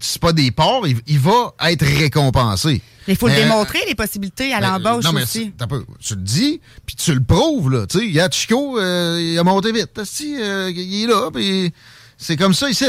c'est 0.00 0.20
pas 0.20 0.32
des 0.32 0.50
parts, 0.50 0.86
il, 0.86 0.96
il 1.06 1.18
va 1.18 1.54
être 1.68 1.84
récompensé. 1.84 2.82
Mais 3.06 3.14
il 3.14 3.16
faut 3.16 3.26
le 3.28 3.32
Mais, 3.32 3.42
démontrer, 3.44 3.78
les 3.88 3.94
possibilités 3.94 4.52
à 4.52 4.60
Mais, 4.60 4.66
l'embauche 4.66 5.04
non, 5.04 5.12
mais 5.12 5.22
aussi. 5.22 5.50
peu, 5.68 5.84
tu 5.98 6.14
le 6.14 6.20
dis, 6.20 6.60
puis 6.84 6.94
tu 6.96 7.14
le 7.14 7.22
prouves, 7.22 7.70
là. 7.70 7.86
Tu 7.86 7.98
sais, 8.00 8.04
il 8.06 8.12
y 8.12 8.20
a 8.20 8.28
Chico, 8.30 8.78
euh, 8.78 9.18
il 9.20 9.38
a 9.38 9.44
monté 9.44 9.72
vite. 9.72 9.98
Euh, 9.98 10.70
il 10.74 11.04
est 11.04 11.06
là, 11.06 11.30
puis 11.32 11.72
c'est 12.18 12.36
comme 12.36 12.52
ça 12.52 12.68
ici. 12.68 12.84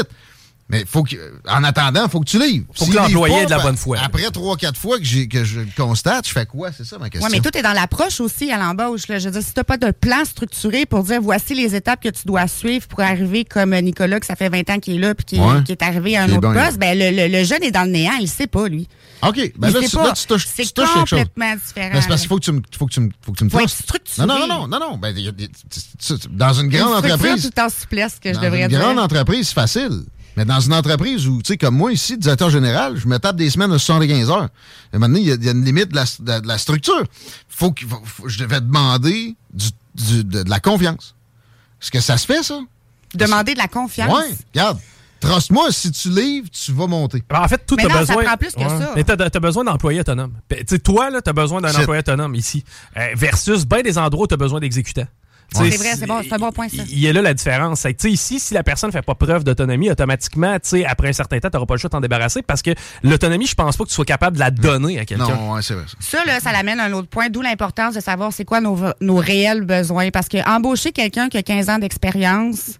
Mais 0.70 0.84
faut 0.86 1.02
que, 1.02 1.16
en 1.48 1.64
attendant, 1.64 2.08
faut 2.08 2.20
que 2.20 2.30
tu 2.30 2.38
livres. 2.38 2.64
Faut 2.74 2.86
que 2.86 2.94
l'employé 2.96 3.38
ait 3.40 3.44
de 3.46 3.50
la 3.50 3.56
pa- 3.58 3.62
bonne 3.64 3.76
foi. 3.76 3.98
Après 4.02 4.30
trois, 4.30 4.56
quatre 4.56 4.78
fois 4.78 4.98
que, 4.98 5.04
j'ai- 5.04 5.26
que 5.28 5.44
je 5.44 5.60
le 5.60 5.66
constate, 5.76 6.26
je 6.28 6.32
fais 6.32 6.46
quoi? 6.46 6.70
C'est 6.72 6.84
ça 6.84 6.96
ma 6.98 7.10
question. 7.10 7.28
Oui, 7.28 7.36
mais 7.36 7.40
tout 7.50 7.56
est 7.58 7.62
dans 7.62 7.72
l'approche 7.72 8.20
aussi 8.20 8.50
à 8.52 8.58
l'embauche. 8.58 9.08
là. 9.08 9.18
Je 9.18 9.26
veux 9.26 9.32
dire, 9.32 9.42
si 9.42 9.52
tu 9.52 9.58
n'as 9.60 9.64
pas 9.64 9.76
de 9.76 9.90
plan 9.90 10.24
structuré 10.24 10.86
pour 10.86 11.02
dire 11.02 11.20
voici 11.20 11.54
les 11.54 11.74
étapes 11.74 12.00
que 12.02 12.08
tu 12.08 12.22
dois 12.24 12.46
suivre 12.46 12.86
pour 12.86 13.00
arriver 13.00 13.44
comme 13.44 13.74
Nicolas, 13.80 14.20
que 14.20 14.26
ça 14.26 14.36
fait 14.36 14.48
20 14.48 14.70
ans 14.70 14.78
qu'il 14.78 14.94
est 14.94 14.98
là 14.98 15.14
puis 15.14 15.24
qui, 15.24 15.36
est- 15.36 15.40
Ouais. 15.40 15.62
qui 15.64 15.72
est 15.72 15.82
arrivé 15.82 16.16
à 16.16 16.22
un 16.22 16.30
autre 16.30 16.40
bon, 16.40 16.54
poste, 16.54 16.78
ben, 16.78 16.96
le, 16.98 17.10
le- 17.10 17.28
le 17.28 17.44
jeune 17.44 17.62
est 17.62 17.70
dans 17.72 17.84
le 17.84 17.90
néant, 17.90 18.14
il 18.18 18.22
ne 18.24 18.28
sait 18.28 18.46
pas, 18.46 18.68
lui. 18.68 18.86
OK. 19.22 19.52
Ben 19.58 19.68
il 19.68 19.74
là, 19.74 19.80
tu, 19.88 19.96
pas. 19.96 20.06
là, 20.06 20.12
tu 20.14 20.26
touches, 20.26 20.46
C'est 20.46 20.62
tu 20.64 20.72
touches 20.72 20.86
quelque 20.94 21.06
chose. 21.08 21.18
complètement 21.18 21.54
différent. 21.54 21.90
Mais 21.92 22.00
c'est 22.00 22.08
parce 22.08 22.20
qu'il 22.20 22.28
faut 22.28 22.36
que 22.38 22.44
tu 22.44 22.52
me, 22.52 22.62
faut 22.78 22.86
que 22.86 22.92
tu 22.92 23.00
me, 23.00 23.10
faut 23.20 23.32
que 23.32 23.38
tu 23.38 23.44
me. 23.44 23.50
Non, 23.50 24.26
non, 24.26 24.46
non, 24.46 24.46
non, 24.46 24.68
non, 24.68 24.78
non. 24.92 24.96
Ben, 24.98 25.12
il 25.16 25.24
y 25.24 25.28
a 25.28 25.32
dans 26.30 26.52
une 26.54 26.68
grande 26.68 26.88
structure 26.96 27.14
entreprise, 27.14 27.50
tout 27.54 27.60
en 27.60 27.68
souplesse 27.68 28.18
que 28.22 28.30
je 28.30 28.34
dans 28.34 28.42
devrais 28.42 28.62
une 28.62 28.68
dire. 28.68 28.80
grande 28.80 28.98
entreprise, 28.98 29.48
c'est 29.48 29.54
facile. 29.54 30.04
Mais 30.40 30.46
dans 30.46 30.58
une 30.60 30.72
entreprise 30.72 31.28
où, 31.28 31.42
tu 31.42 31.48
sais, 31.48 31.58
comme 31.58 31.76
moi 31.76 31.92
ici, 31.92 32.16
directeur 32.16 32.48
général, 32.48 32.96
je 32.96 33.06
me 33.06 33.18
tape 33.18 33.36
des 33.36 33.50
semaines 33.50 33.70
de 33.72 33.76
75 33.76 34.30
heures. 34.30 34.48
Et 34.94 34.96
maintenant, 34.96 35.18
il 35.18 35.26
y, 35.28 35.32
a- 35.32 35.34
il 35.34 35.44
y 35.44 35.48
a 35.48 35.52
une 35.52 35.62
limite 35.66 35.88
de 35.90 35.96
la, 35.96 36.04
de- 36.18 36.40
de 36.40 36.48
la 36.48 36.56
structure. 36.56 37.04
Faut 37.46 37.72
que, 37.72 37.84
faut- 37.86 38.00
faut- 38.06 38.26
je 38.26 38.38
devais 38.38 38.62
demander 38.62 39.34
du- 39.52 39.68
du- 39.94 40.24
de, 40.24 40.42
de 40.42 40.48
la 40.48 40.58
confiance. 40.58 41.14
Est-ce 41.82 41.90
que 41.90 42.00
ça 42.00 42.16
se 42.16 42.24
fait, 42.24 42.42
ça? 42.42 42.58
Demander 43.14 43.52
de 43.52 43.58
la 43.58 43.68
confiance? 43.68 44.10
Oui. 44.16 44.34
Regarde. 44.54 44.78
Trust-moi, 45.20 45.70
si 45.72 45.92
tu 45.92 46.08
livres, 46.08 46.48
tu 46.50 46.72
vas 46.72 46.86
monter. 46.86 47.22
En 47.30 47.46
fait, 47.46 47.62
tout 47.66 47.76
Mais 47.76 47.84
a 47.84 47.88
non, 47.88 47.94
ça 47.96 48.00
besoin. 48.00 48.24
prend 48.24 48.36
plus 48.38 48.54
que 48.54 48.62
ça. 48.66 48.92
Mais 48.96 49.04
t'as, 49.04 49.28
t'as 49.28 49.40
besoin 49.40 49.64
d'employés 49.64 50.00
autonomes. 50.00 50.32
Pe- 50.48 50.60
Tu 50.60 50.64
sais, 50.68 50.78
toi, 50.78 51.10
là, 51.10 51.20
t'as 51.20 51.34
besoin 51.34 51.60
d'un 51.60 51.74
employé 51.74 51.98
autonome 51.98 52.34
ici. 52.34 52.64
Euh, 52.96 53.08
versus 53.14 53.66
bien 53.66 53.82
des 53.82 53.98
endroits 53.98 54.24
où 54.24 54.26
t'as 54.26 54.38
besoin 54.38 54.60
d'exécutants. 54.60 55.06
Tu 55.54 55.70
C'est 55.70 55.76
vrai, 55.76 55.96
c'est 55.96 56.06
bon, 56.06 56.20
c'est 56.22 56.32
un 56.32 56.38
bon 56.38 56.52
point, 56.52 56.68
ça. 56.68 56.82
Il 56.88 56.98
y 56.98 57.08
a 57.08 57.12
là 57.12 57.22
la 57.22 57.34
différence. 57.34 57.80
C'est 57.80 57.94
que, 57.94 58.00
tu 58.00 58.08
sais, 58.08 58.12
ici, 58.12 58.40
si 58.40 58.54
la 58.54 58.62
personne 58.62 58.92
fait 58.92 59.02
pas 59.02 59.14
preuve 59.14 59.44
d'autonomie, 59.44 59.90
automatiquement, 59.90 60.54
tu 60.54 60.68
sais, 60.68 60.84
après 60.84 61.08
un 61.08 61.12
certain 61.12 61.38
temps, 61.40 61.50
t'auras 61.50 61.66
pas 61.66 61.74
le 61.74 61.78
choix 61.80 61.88
de 61.88 61.92
t'en 61.92 62.00
débarrasser 62.00 62.42
parce 62.42 62.62
que 62.62 62.70
l'autonomie, 63.02 63.46
je 63.46 63.54
pense 63.54 63.76
pas 63.76 63.84
que 63.84 63.88
tu 63.88 63.94
sois 63.94 64.04
capable 64.04 64.36
de 64.36 64.40
la 64.40 64.50
donner 64.50 64.98
à 65.00 65.04
quelqu'un. 65.04 65.28
Non, 65.28 65.52
ouais, 65.54 65.62
c'est 65.62 65.74
vrai. 65.74 65.84
ça. 65.88 66.18
Ça, 66.18 66.24
là, 66.24 66.40
ça 66.40 66.52
l'amène 66.52 66.80
à 66.80 66.84
un 66.84 66.92
autre 66.92 67.08
point, 67.08 67.28
d'où 67.28 67.42
l'importance 67.42 67.94
de 67.94 68.00
savoir 68.00 68.32
c'est 68.32 68.44
quoi 68.44 68.60
nos, 68.60 68.78
nos 69.00 69.16
réels 69.16 69.62
besoins. 69.62 70.10
Parce 70.10 70.28
que 70.28 70.38
embaucher 70.48 70.92
quelqu'un 70.92 71.28
qui 71.28 71.36
a 71.38 71.42
15 71.42 71.68
ans 71.70 71.78
d'expérience 71.78 72.78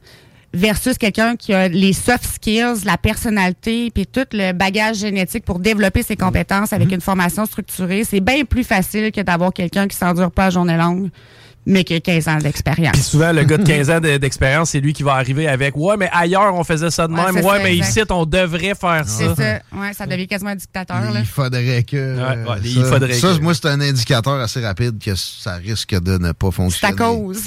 versus 0.52 0.98
quelqu'un 0.98 1.36
qui 1.36 1.54
a 1.54 1.68
les 1.68 1.92
soft 1.92 2.24
skills, 2.24 2.84
la 2.84 2.96
personnalité, 2.96 3.90
puis 3.94 4.06
tout 4.06 4.24
le 4.32 4.52
bagage 4.52 4.96
génétique 4.96 5.44
pour 5.44 5.60
développer 5.60 6.02
ses 6.02 6.16
compétences 6.16 6.72
avec 6.72 6.90
une 6.90 7.00
formation 7.00 7.46
structurée, 7.46 8.04
c'est 8.04 8.20
bien 8.20 8.44
plus 8.44 8.64
facile 8.64 9.12
que 9.12 9.20
d'avoir 9.20 9.52
quelqu'un 9.52 9.86
qui 9.86 9.96
s'endure 9.96 10.32
pas 10.32 10.46
à 10.46 10.50
journée 10.50 10.76
longue, 10.76 11.10
mais 11.66 11.84
qui 11.84 11.94
a 11.94 12.00
15 12.00 12.28
ans 12.28 12.38
d'expérience. 12.38 12.92
Puis 12.94 13.02
souvent, 13.02 13.32
le 13.32 13.44
gars 13.44 13.58
de 13.58 13.64
15 13.64 13.90
ans 13.90 14.00
de- 14.00 14.16
d'expérience, 14.16 14.70
c'est 14.70 14.80
lui 14.80 14.92
qui 14.92 15.02
va 15.02 15.14
arriver 15.14 15.46
avec 15.48 15.76
Ouais, 15.76 15.96
mais 15.96 16.08
ailleurs, 16.12 16.54
on 16.54 16.64
faisait 16.64 16.90
ça 16.90 17.06
de 17.06 17.12
même. 17.12 17.36
Ouais, 17.36 17.42
ça, 17.42 17.58
mais 17.62 17.76
exact. 17.76 17.88
ici, 17.90 18.02
on 18.10 18.24
devrait 18.26 18.74
faire 18.74 19.04
C'est 19.06 19.26
ça. 19.28 19.34
ça. 19.36 19.78
Ouais, 19.78 19.92
ça 19.92 20.06
devient 20.06 20.26
quasiment 20.26 20.50
un 20.50 20.56
dictateur. 20.56 21.00
Là. 21.00 21.20
Il 21.20 21.26
faudrait 21.26 21.82
que. 21.82 21.96
Ouais, 22.16 22.38
ouais, 22.50 22.56
ça, 22.56 22.60
il 22.64 22.84
faudrait 22.84 23.12
ça, 23.12 23.28
que- 23.34 23.42
moi, 23.42 23.54
c'est 23.54 23.66
un 23.66 23.80
indicateur 23.80 24.34
assez 24.40 24.60
rapide 24.64 24.98
que 25.02 25.14
ça 25.14 25.54
risque 25.54 26.00
de 26.00 26.18
ne 26.18 26.32
pas 26.32 26.46
C'est 26.46 26.46
à 26.46 26.50
fonctionner. 26.52 26.96
cause. 26.96 27.42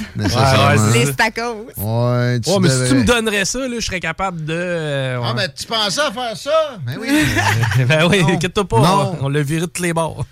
Les 0.93 1.05
stacos. 1.11 1.67
Ouais, 1.77 2.39
tu 2.39 2.49
Ouais, 2.49 2.57
mais 2.61 2.69
si 2.69 2.89
tu 2.89 2.95
me 2.95 3.03
donnerais 3.03 3.45
ça, 3.45 3.59
là, 3.59 3.75
je 3.79 3.85
serais 3.85 3.99
capable 3.99 4.45
de. 4.45 4.53
euh, 4.55 5.19
Ah, 5.23 5.33
mais 5.35 5.47
tu 5.53 5.65
pensais 5.65 6.01
à 6.01 6.11
faire 6.11 6.37
ça? 6.37 6.77
Ben 6.85 6.97
oui. 6.99 7.07
ben 7.87 8.07
oui, 8.09 8.23
inquiète-toi 8.27 8.67
pas. 8.67 8.79
Non. 8.79 9.17
On 9.21 9.29
l'a 9.29 9.41
viré 9.41 9.61
de 9.61 9.65
tous 9.67 9.81
les 9.81 9.93
bords. 9.93 10.25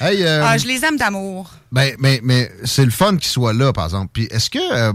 hey, 0.00 0.22
euh, 0.24 0.42
Ah, 0.44 0.58
je 0.58 0.66
les 0.66 0.84
aime 0.84 0.96
d'amour. 0.96 1.50
Ben, 1.72 1.94
mais, 1.98 2.20
mais 2.22 2.50
c'est 2.64 2.84
le 2.84 2.90
fun 2.90 3.16
qu'il 3.16 3.28
soit 3.28 3.52
là, 3.52 3.72
par 3.72 3.84
exemple. 3.84 4.10
Puis 4.12 4.24
est-ce 4.30 4.50
que 4.50 4.58
euh, 4.58 4.92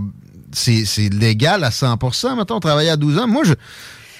c'est 0.51 0.86
c'est 0.86 1.10
légal 1.10 1.63
à 1.63 1.70
100% 1.70 2.38
mettons, 2.38 2.60
travailler 2.60 2.89
à 2.89 2.98
12 2.98 3.20
ans? 3.20 3.27
Moi, 3.27 3.44
je 3.44 3.53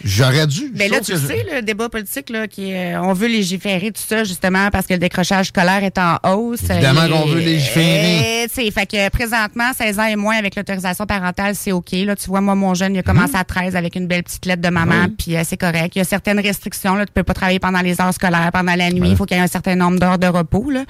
j'aurais 0.04 0.48
dû. 0.48 0.72
Mais 0.74 0.89
Ben 0.89 0.92
là, 0.94 1.00
tu 1.02 1.13
je- 1.13 1.18
sais, 1.18 1.46
le 1.56 1.62
débat 1.62 1.89
politique, 1.89 2.30
là, 2.30 2.48
qui 2.48 2.74
euh, 2.74 3.02
on 3.02 3.13
veut 3.13 3.28
légiférer 3.28 3.92
tout 3.92 4.02
ça, 4.06 4.24
justement, 4.24 4.70
parce 4.72 4.88
que 4.88 4.94
le 4.94 5.00
décrochage 5.00 5.48
scolaire 5.48 5.84
est 5.84 5.98
en 5.98 6.18
hausse. 6.32 6.70
Évidemment 6.70 7.08
qu'on 7.08 7.26
veut 7.28 7.39
légiférer. 7.39 8.48
tu 8.48 8.54
sais, 8.63 8.72
fait 8.72 8.86
que 8.86 9.10
présentement, 9.10 9.72
16 9.78 10.00
ans 10.00 10.06
et 10.06 10.16
moins 10.16 10.36
avec 10.38 10.56
l'autorisation 10.56 11.06
parentale, 11.06 11.56
c'est 11.56 11.72
OK. 11.72 11.92
Là, 11.92 12.16
tu 12.16 12.28
vois, 12.28 12.42
moi, 12.42 12.56
mon 12.56 12.74
jeune, 12.74 12.96
il 12.96 13.00
a 13.00 13.04
commencé 13.04 13.36
à 13.36 13.44
13 13.44 13.76
avec 13.76 13.96
une 13.96 14.08
belle 14.08 14.24
petite 14.24 14.46
lettre 14.46 14.62
de 14.62 14.70
maman, 14.70 15.08
puis 15.18 15.36
euh, 15.36 15.42
c'est 15.46 15.58
correct. 15.58 15.96
Il 15.96 16.00
y 16.00 16.02
a 16.02 16.06
certaines 16.06 16.39
restrictions. 16.39 16.96
Là, 16.96 17.06
tu 17.06 17.12
peux 17.13 17.24
pas 17.24 17.34
travailler 17.34 17.60
pendant 17.60 17.82
les 17.82 18.00
heures 18.02 18.13
scolaires, 18.13 18.50
pendant 18.54 18.76
la 18.76 18.89
nuit. 18.92 19.10
Il 19.10 19.16
faut 19.16 19.26
qu'il 19.26 19.38
y 19.38 19.39
ait 19.39 19.44
un 19.44 19.48
certain 19.48 19.76
nombre 19.76 20.00
d'heures 20.00 20.20
de 20.20 20.28
repos. 20.28 20.70
Là. 20.70 20.84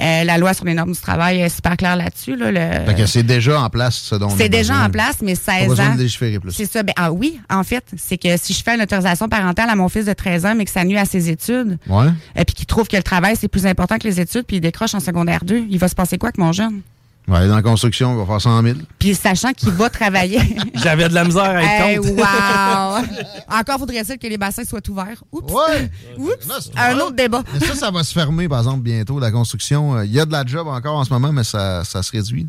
Euh, 0.00 0.24
la 0.24 0.38
loi 0.38 0.54
sur 0.54 0.64
les 0.64 0.74
normes 0.74 0.92
du 0.92 1.00
travail 1.00 1.40
est 1.40 1.48
super 1.48 1.76
claire 1.76 1.96
là-dessus. 1.96 2.36
Là, 2.36 2.50
le- 2.50 2.86
Fait 2.86 2.94
que 2.94 3.06
c'est 3.06 3.22
déjà 3.22 3.60
en 3.60 3.68
place, 3.70 3.96
ce 3.96 4.14
dont 4.14 4.30
c'est 4.30 4.48
déjà 4.48 4.72
besoin. 4.74 4.86
en 4.86 4.90
place, 4.90 5.16
mais 5.22 5.34
Pas 5.34 5.52
16 5.60 5.68
besoin 5.68 5.90
ans. 5.90 5.94
de 5.94 6.00
légiférer 6.00 6.38
plus. 6.38 6.52
C'est 6.52 6.70
ça. 6.70 6.82
Ben, 6.82 6.92
ah 6.96 7.12
oui, 7.12 7.38
en 7.50 7.62
fait, 7.64 7.84
c'est 7.96 8.16
que 8.18 8.36
si 8.36 8.53
je 8.54 8.62
fais 8.62 8.74
une 8.74 8.82
autorisation 8.82 9.28
parentale 9.28 9.68
à 9.68 9.76
mon 9.76 9.88
fils 9.88 10.06
de 10.06 10.12
13 10.12 10.46
ans, 10.46 10.54
mais 10.56 10.64
que 10.64 10.70
ça 10.70 10.84
nuit 10.84 10.96
à 10.98 11.04
ses 11.04 11.28
études, 11.28 11.78
Ouais. 11.88 12.06
et 12.36 12.44
puis 12.44 12.54
qu'il 12.54 12.66
trouve 12.66 12.88
que 12.88 12.96
le 12.96 13.02
travail, 13.02 13.36
c'est 13.38 13.48
plus 13.48 13.66
important 13.66 13.98
que 13.98 14.08
les 14.08 14.20
études, 14.20 14.44
puis 14.46 14.56
il 14.56 14.60
décroche 14.60 14.94
en 14.94 15.00
secondaire 15.00 15.44
2, 15.44 15.64
il 15.68 15.78
va 15.78 15.88
se 15.88 15.94
passer 15.94 16.16
quoi 16.18 16.28
avec 16.28 16.38
mon 16.38 16.52
jeune? 16.52 16.80
Ouais, 17.26 17.48
dans 17.48 17.56
la 17.56 17.62
construction, 17.62 18.10
on 18.10 18.16
va 18.22 18.26
faire 18.26 18.40
100 18.42 18.62
000. 18.62 18.78
Puis 18.98 19.14
sachant 19.14 19.52
qu'il 19.54 19.70
va 19.70 19.88
travailler. 19.88 20.40
J'avais 20.74 21.08
de 21.08 21.14
la 21.14 21.24
misère 21.24 21.42
à 21.44 21.62
être 21.62 21.86
Hey, 21.86 21.96
contre. 21.96 22.10
wow! 22.12 23.58
Encore 23.58 23.78
faudrait-il 23.78 24.18
que 24.18 24.26
les 24.26 24.36
bassins 24.36 24.64
soient 24.64 24.82
ouverts. 24.90 25.24
Oups! 25.32 25.50
Ouais. 25.50 25.90
Oups! 26.18 26.46
Là, 26.74 26.90
Un 26.90 26.98
autre 26.98 27.16
débat. 27.16 27.42
Mais 27.54 27.60
ça, 27.66 27.74
ça 27.74 27.90
va 27.90 28.04
se 28.04 28.12
fermer, 28.12 28.46
par 28.46 28.58
exemple, 28.58 28.82
bientôt, 28.82 29.18
la 29.18 29.30
construction. 29.30 29.96
Euh, 29.96 30.04
Il 30.04 30.12
y 30.12 30.20
a 30.20 30.26
de 30.26 30.32
la 30.32 30.44
job 30.44 30.68
encore 30.68 30.96
en 30.98 31.04
ce 31.04 31.10
moment, 31.14 31.32
mais 31.32 31.44
ça, 31.44 31.82
ça 31.84 32.02
se 32.02 32.12
réduit. 32.12 32.46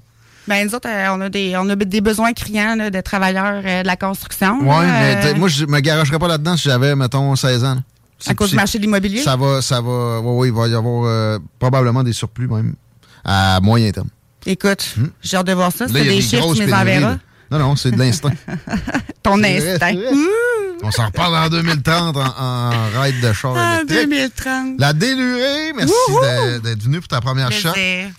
Ben, 0.47 0.67
nous 0.67 0.75
autres, 0.75 0.89
euh, 0.89 1.07
on 1.11 1.21
a 1.21 1.29
des, 1.29 1.55
on 1.57 1.67
a 1.69 1.75
des 1.75 2.01
besoins 2.01 2.33
criants 2.33 2.75
là, 2.75 2.89
de 2.91 3.01
travailleurs 3.01 3.63
euh, 3.65 3.81
de 3.81 3.87
la 3.87 3.95
construction. 3.95 4.59
Ouais, 4.59 4.85
là, 4.85 5.21
mais 5.23 5.25
euh, 5.25 5.35
moi, 5.35 5.47
je 5.47 5.65
me 5.65 5.79
garocherais 5.79 6.19
pas 6.19 6.27
là-dedans 6.27 6.55
si 6.55 6.63
j'avais, 6.63 6.95
mettons, 6.95 7.35
16 7.35 7.63
ans. 7.63 7.77
à 8.27 8.33
cause 8.35 8.51
du 8.51 8.55
marché 8.55 8.77
de 8.77 8.83
l'immobilier? 8.83 9.21
Ça 9.21 9.35
va, 9.35 9.61
ça 9.61 9.81
va, 9.81 10.19
ouais, 10.19 10.37
ouais, 10.37 10.47
il 10.49 10.53
va 10.53 10.67
y 10.67 10.75
avoir 10.75 11.05
euh, 11.05 11.39
probablement 11.57 12.03
des 12.03 12.13
surplus 12.13 12.47
même 12.47 12.75
à 13.23 13.59
moyen 13.61 13.91
terme. 13.91 14.09
Écoute, 14.45 14.95
j'ai 15.23 15.37
hâte 15.37 15.47
de 15.47 15.53
voir 15.53 15.71
ça. 15.71 15.87
C'est 15.87 16.03
des 16.03 16.21
chiffres, 16.21 16.53
tu 16.53 16.59
pénuries, 16.59 16.73
enverras. 16.81 17.17
Non, 17.51 17.59
non, 17.59 17.75
c'est 17.75 17.91
de 17.91 17.97
l'instinct. 17.97 18.31
Ton 19.23 19.43
instinct. 19.43 19.95
On 20.83 20.91
s'en 20.91 21.07
reparle 21.07 21.35
en 21.35 21.49
2030 21.49 22.17
en, 22.17 22.21
en 22.21 23.01
ride 23.01 23.21
de 23.21 23.33
char 23.33 23.55
électrique. 23.57 24.09
2030. 24.09 24.79
La 24.79 24.93
délurée, 24.93 25.73
merci 25.75 25.93
d'être 26.63 26.83
venu 26.83 26.99
pour 26.99 27.07
ta 27.07 27.21
première 27.21 27.51
shot. 27.51 27.69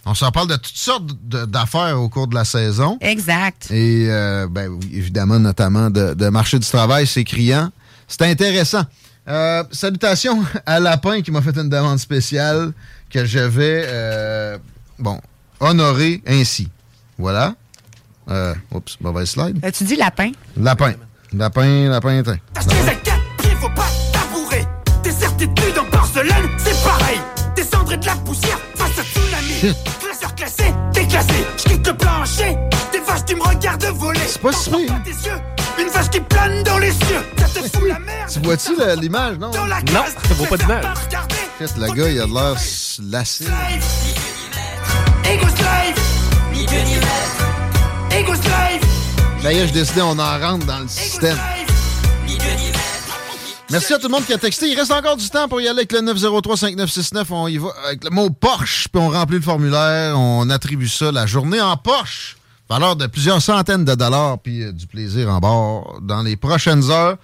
On 0.04 0.14
s'en 0.14 0.30
parle 0.30 0.48
de 0.48 0.56
toutes 0.56 0.76
sortes 0.76 1.12
d'affaires 1.22 2.00
au 2.00 2.08
cours 2.08 2.26
de 2.26 2.34
la 2.34 2.44
saison. 2.44 2.98
Exact. 3.00 3.68
Et 3.70 4.06
euh, 4.08 4.46
ben, 4.50 4.78
évidemment, 4.92 5.38
notamment 5.38 5.90
de, 5.90 6.14
de 6.14 6.28
marché 6.28 6.58
du 6.58 6.66
travail, 6.66 7.06
c'est 7.06 7.24
criant. 7.24 7.70
C'est 8.08 8.22
intéressant. 8.22 8.84
Euh, 9.28 9.64
salutations 9.72 10.44
à 10.66 10.78
Lapin 10.78 11.20
qui 11.20 11.30
m'a 11.32 11.42
fait 11.42 11.56
une 11.56 11.68
demande 11.68 11.98
spéciale 11.98 12.72
que 13.10 13.24
je 13.24 13.40
vais 13.40 13.82
euh, 13.86 14.58
bon, 14.98 15.20
honorer 15.60 16.22
ainsi. 16.26 16.68
Voilà. 17.18 17.54
Euh, 18.28 18.54
oups, 18.72 18.96
mauvaise 19.00 19.30
slide. 19.30 19.58
Euh, 19.64 19.70
tu 19.70 19.84
dis 19.84 19.96
lapin? 19.96 20.32
Lapin. 20.56 20.94
Lapin, 21.32 21.88
lapin, 21.88 22.22
tin. 22.22 22.36
T'achètes 22.54 22.88
un 22.88 22.94
cap, 22.96 23.20
il 23.44 23.50
faut 23.56 23.68
pas 23.70 23.86
tabourer. 24.12 24.64
Tes 25.02 25.10
certitudes 25.12 25.78
en 25.80 25.84
porcelaine, 25.84 26.48
c'est 26.58 26.82
pareil. 26.84 27.20
Des 27.54 27.62
cendres 27.64 27.92
et 27.92 27.96
de 27.96 28.06
la 28.06 28.14
poussière 28.16 28.58
face 28.74 28.98
à 28.98 29.02
tsunami. 29.02 29.74
Classeur 30.00 30.34
classé, 30.34 30.64
déclassé. 30.92 31.46
J'quitte 31.56 31.86
le 31.86 31.96
plancher. 31.96 32.56
Des 32.92 33.00
vaches, 33.00 33.24
tu 33.26 33.34
me 33.36 33.42
regardes 33.42 33.84
voler. 33.84 34.20
C'est 34.26 34.40
pas 34.42 34.52
si 34.52 34.70
pire. 34.70 34.94
tes 35.04 35.10
yeux. 35.10 35.40
Une 35.78 35.88
vache 35.88 36.10
qui 36.10 36.20
plane 36.20 36.62
dans 36.62 36.78
les 36.78 36.90
cieux. 36.90 37.22
Ça 37.38 37.46
te 37.60 37.76
fout 37.76 37.88
la 37.88 37.98
merde. 37.98 38.30
Tu 38.32 38.40
vois-tu 38.40 38.76
la- 38.76 38.94
l'image, 38.96 39.36
non? 39.38 39.50
Dans 39.50 39.66
la 39.66 39.80
Non, 39.92 40.04
ça 40.06 40.34
vaut 40.34 40.46
pas 40.46 40.56
je 40.56 40.62
d'image. 40.62 40.84
le 41.78 41.94
gars, 41.94 42.08
il 42.10 42.20
a 42.20 42.26
de 42.26 42.32
l'air 42.34 42.54
lassé. 43.10 43.44
Ego 45.24 45.46
slave 45.56 45.94
Ça 49.42 49.52
y 49.52 49.58
est, 49.58 49.68
je 49.68 49.72
décidé, 49.72 50.02
on 50.02 50.18
en 50.18 50.38
rentre 50.38 50.66
dans 50.66 50.80
le 50.80 50.88
système. 50.88 51.38
Merci 53.70 53.94
à 53.94 53.98
tout 53.98 54.06
le 54.06 54.12
monde 54.12 54.24
qui 54.24 54.32
a 54.32 54.38
texté. 54.38 54.68
Il 54.68 54.78
reste 54.78 54.92
encore 54.92 55.16
du 55.16 55.28
temps 55.28 55.48
pour 55.48 55.60
y 55.60 55.68
aller 55.68 55.80
avec 55.80 55.92
le 55.92 56.00
903-5969. 56.00 57.26
On 57.30 57.48
y 57.48 57.58
va 57.58 57.68
avec 57.86 58.04
le 58.04 58.10
mot 58.10 58.30
Porsche, 58.30 58.88
puis 58.88 59.02
on 59.02 59.10
remplit 59.10 59.36
le 59.36 59.42
formulaire. 59.42 60.18
On 60.18 60.48
attribue 60.50 60.88
ça 60.88 61.10
la 61.10 61.26
journée 61.26 61.60
en 61.60 61.76
Porsche. 61.76 62.36
Valeur 62.68 62.96
de 62.96 63.06
plusieurs 63.06 63.40
centaines 63.40 63.84
de 63.84 63.94
dollars, 63.94 64.38
puis 64.40 64.62
euh, 64.62 64.72
du 64.72 64.86
plaisir 64.86 65.30
en 65.30 65.38
bord 65.38 65.98
dans 66.02 66.22
les 66.22 66.36
prochaines 66.36 66.90
heures, 66.90 67.16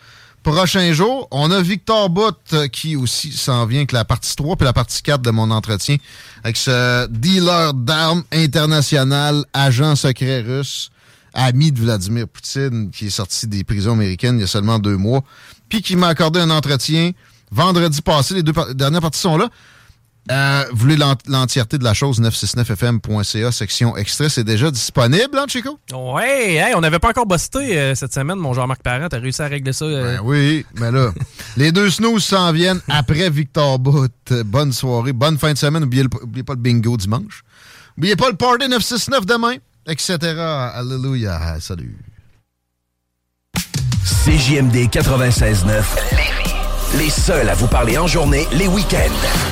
prochains 0.43 0.93
jours. 0.93 1.29
On 1.31 1.51
a 1.51 1.61
Victor 1.61 2.11
Bott 2.11 2.39
euh, 2.53 2.69
qui 2.69 2.97
aussi 2.97 3.33
s'en 3.33 3.67
vient 3.67 3.81
avec 3.81 3.93
la 3.93 4.05
partie 4.05 4.35
3 4.37 4.57
puis 4.57 4.65
la 4.65 4.73
partie 4.73 5.03
4 5.03 5.23
de 5.23 5.31
mon 5.31 5.51
entretien 5.51 5.97
avec 6.45 6.57
ce 6.57 7.07
dealer 7.07 7.75
d'armes 7.75 8.25
international, 8.33 9.45
agent 9.53 9.97
secret 9.97 10.41
russe, 10.41 10.91
ami 11.35 11.73
de 11.73 11.81
Vladimir 11.81 12.29
Poutine, 12.29 12.91
qui 12.91 13.07
est 13.07 13.11
sorti 13.11 13.47
des 13.47 13.65
prisons 13.65 13.93
américaines 13.93 14.37
il 14.39 14.43
y 14.43 14.45
a 14.45 14.49
seulement 14.49 14.79
deux 14.79 14.97
mois 14.97 15.23
puis 15.69 15.81
qui 15.81 15.97
m'a 15.97 16.09
accordé 16.09 16.39
un 16.39 16.51
entretien 16.51 17.13
vendredi 17.51 18.03
passé. 18.03 18.35
Les 18.35 18.43
deux 18.43 18.53
dernières 18.75 19.01
parties 19.01 19.21
sont 19.21 19.39
là. 19.39 19.49
Euh, 20.31 20.65
vous 20.71 20.77
voulez 20.79 20.97
l'en- 20.97 21.17
l'entièreté 21.27 21.79
de 21.79 21.85
la 21.85 21.95
chose, 21.95 22.21
969fm.ca, 22.21 23.51
section 23.51 23.97
extrait, 23.97 24.29
c'est 24.29 24.45
déjà 24.45 24.71
disponible, 24.71 25.37
hein, 25.37 25.47
Chico? 25.49 25.81
Ouais, 25.93 26.55
hey, 26.55 26.75
on 26.77 26.81
n'avait 26.81 27.01
pas 27.01 27.09
encore 27.09 27.27
busté 27.27 27.77
euh, 27.77 27.95
cette 27.97 28.15
semaine, 28.15 28.39
mon 28.39 28.55
Jean-Marc 28.55 28.83
Parent. 28.83 29.09
T'as 29.09 29.19
réussi 29.19 29.43
à 29.43 29.49
régler 29.49 29.73
ça. 29.73 29.85
euh, 29.85 30.17
Ben 30.19 30.21
oui, 30.25 30.65
mais 30.77 30.93
là, 30.93 31.11
les 31.57 31.73
deux 31.73 31.91
snooze 31.91 32.23
s'en 32.23 32.53
viennent 32.53 32.81
après 32.89 33.31
Victor 33.31 33.81
Bout. 33.81 34.09
Bonne 34.47 34.73
soirée, 34.73 35.13
bonne 35.13 35.39
fin 35.39 35.53
de 35.55 35.59
semaine. 35.59 35.83
Oubliez, 35.83 36.05
le- 36.05 36.23
oubliez 36.23 36.45
pas 36.45 36.55
le 36.55 36.61
bingo 36.61 36.97
dimanche. 36.97 37.43
Oubliez 37.99 38.15
pas 38.15 38.31
le 38.31 38.37
party 38.37 38.69
969 38.69 39.27
demain, 39.27 39.55
etc. 39.89 40.19
Alléluia. 40.73 41.57
Salut. 41.61 41.97
CJMD 44.25 44.89
96.9. 44.89 45.83
Les 46.99 47.11
seuls 47.11 47.49
à 47.49 47.55
vous 47.55 47.67
parler 47.67 47.99
en 47.99 48.07
journée, 48.07 48.47
les 48.53 48.69
week-ends. 48.69 49.52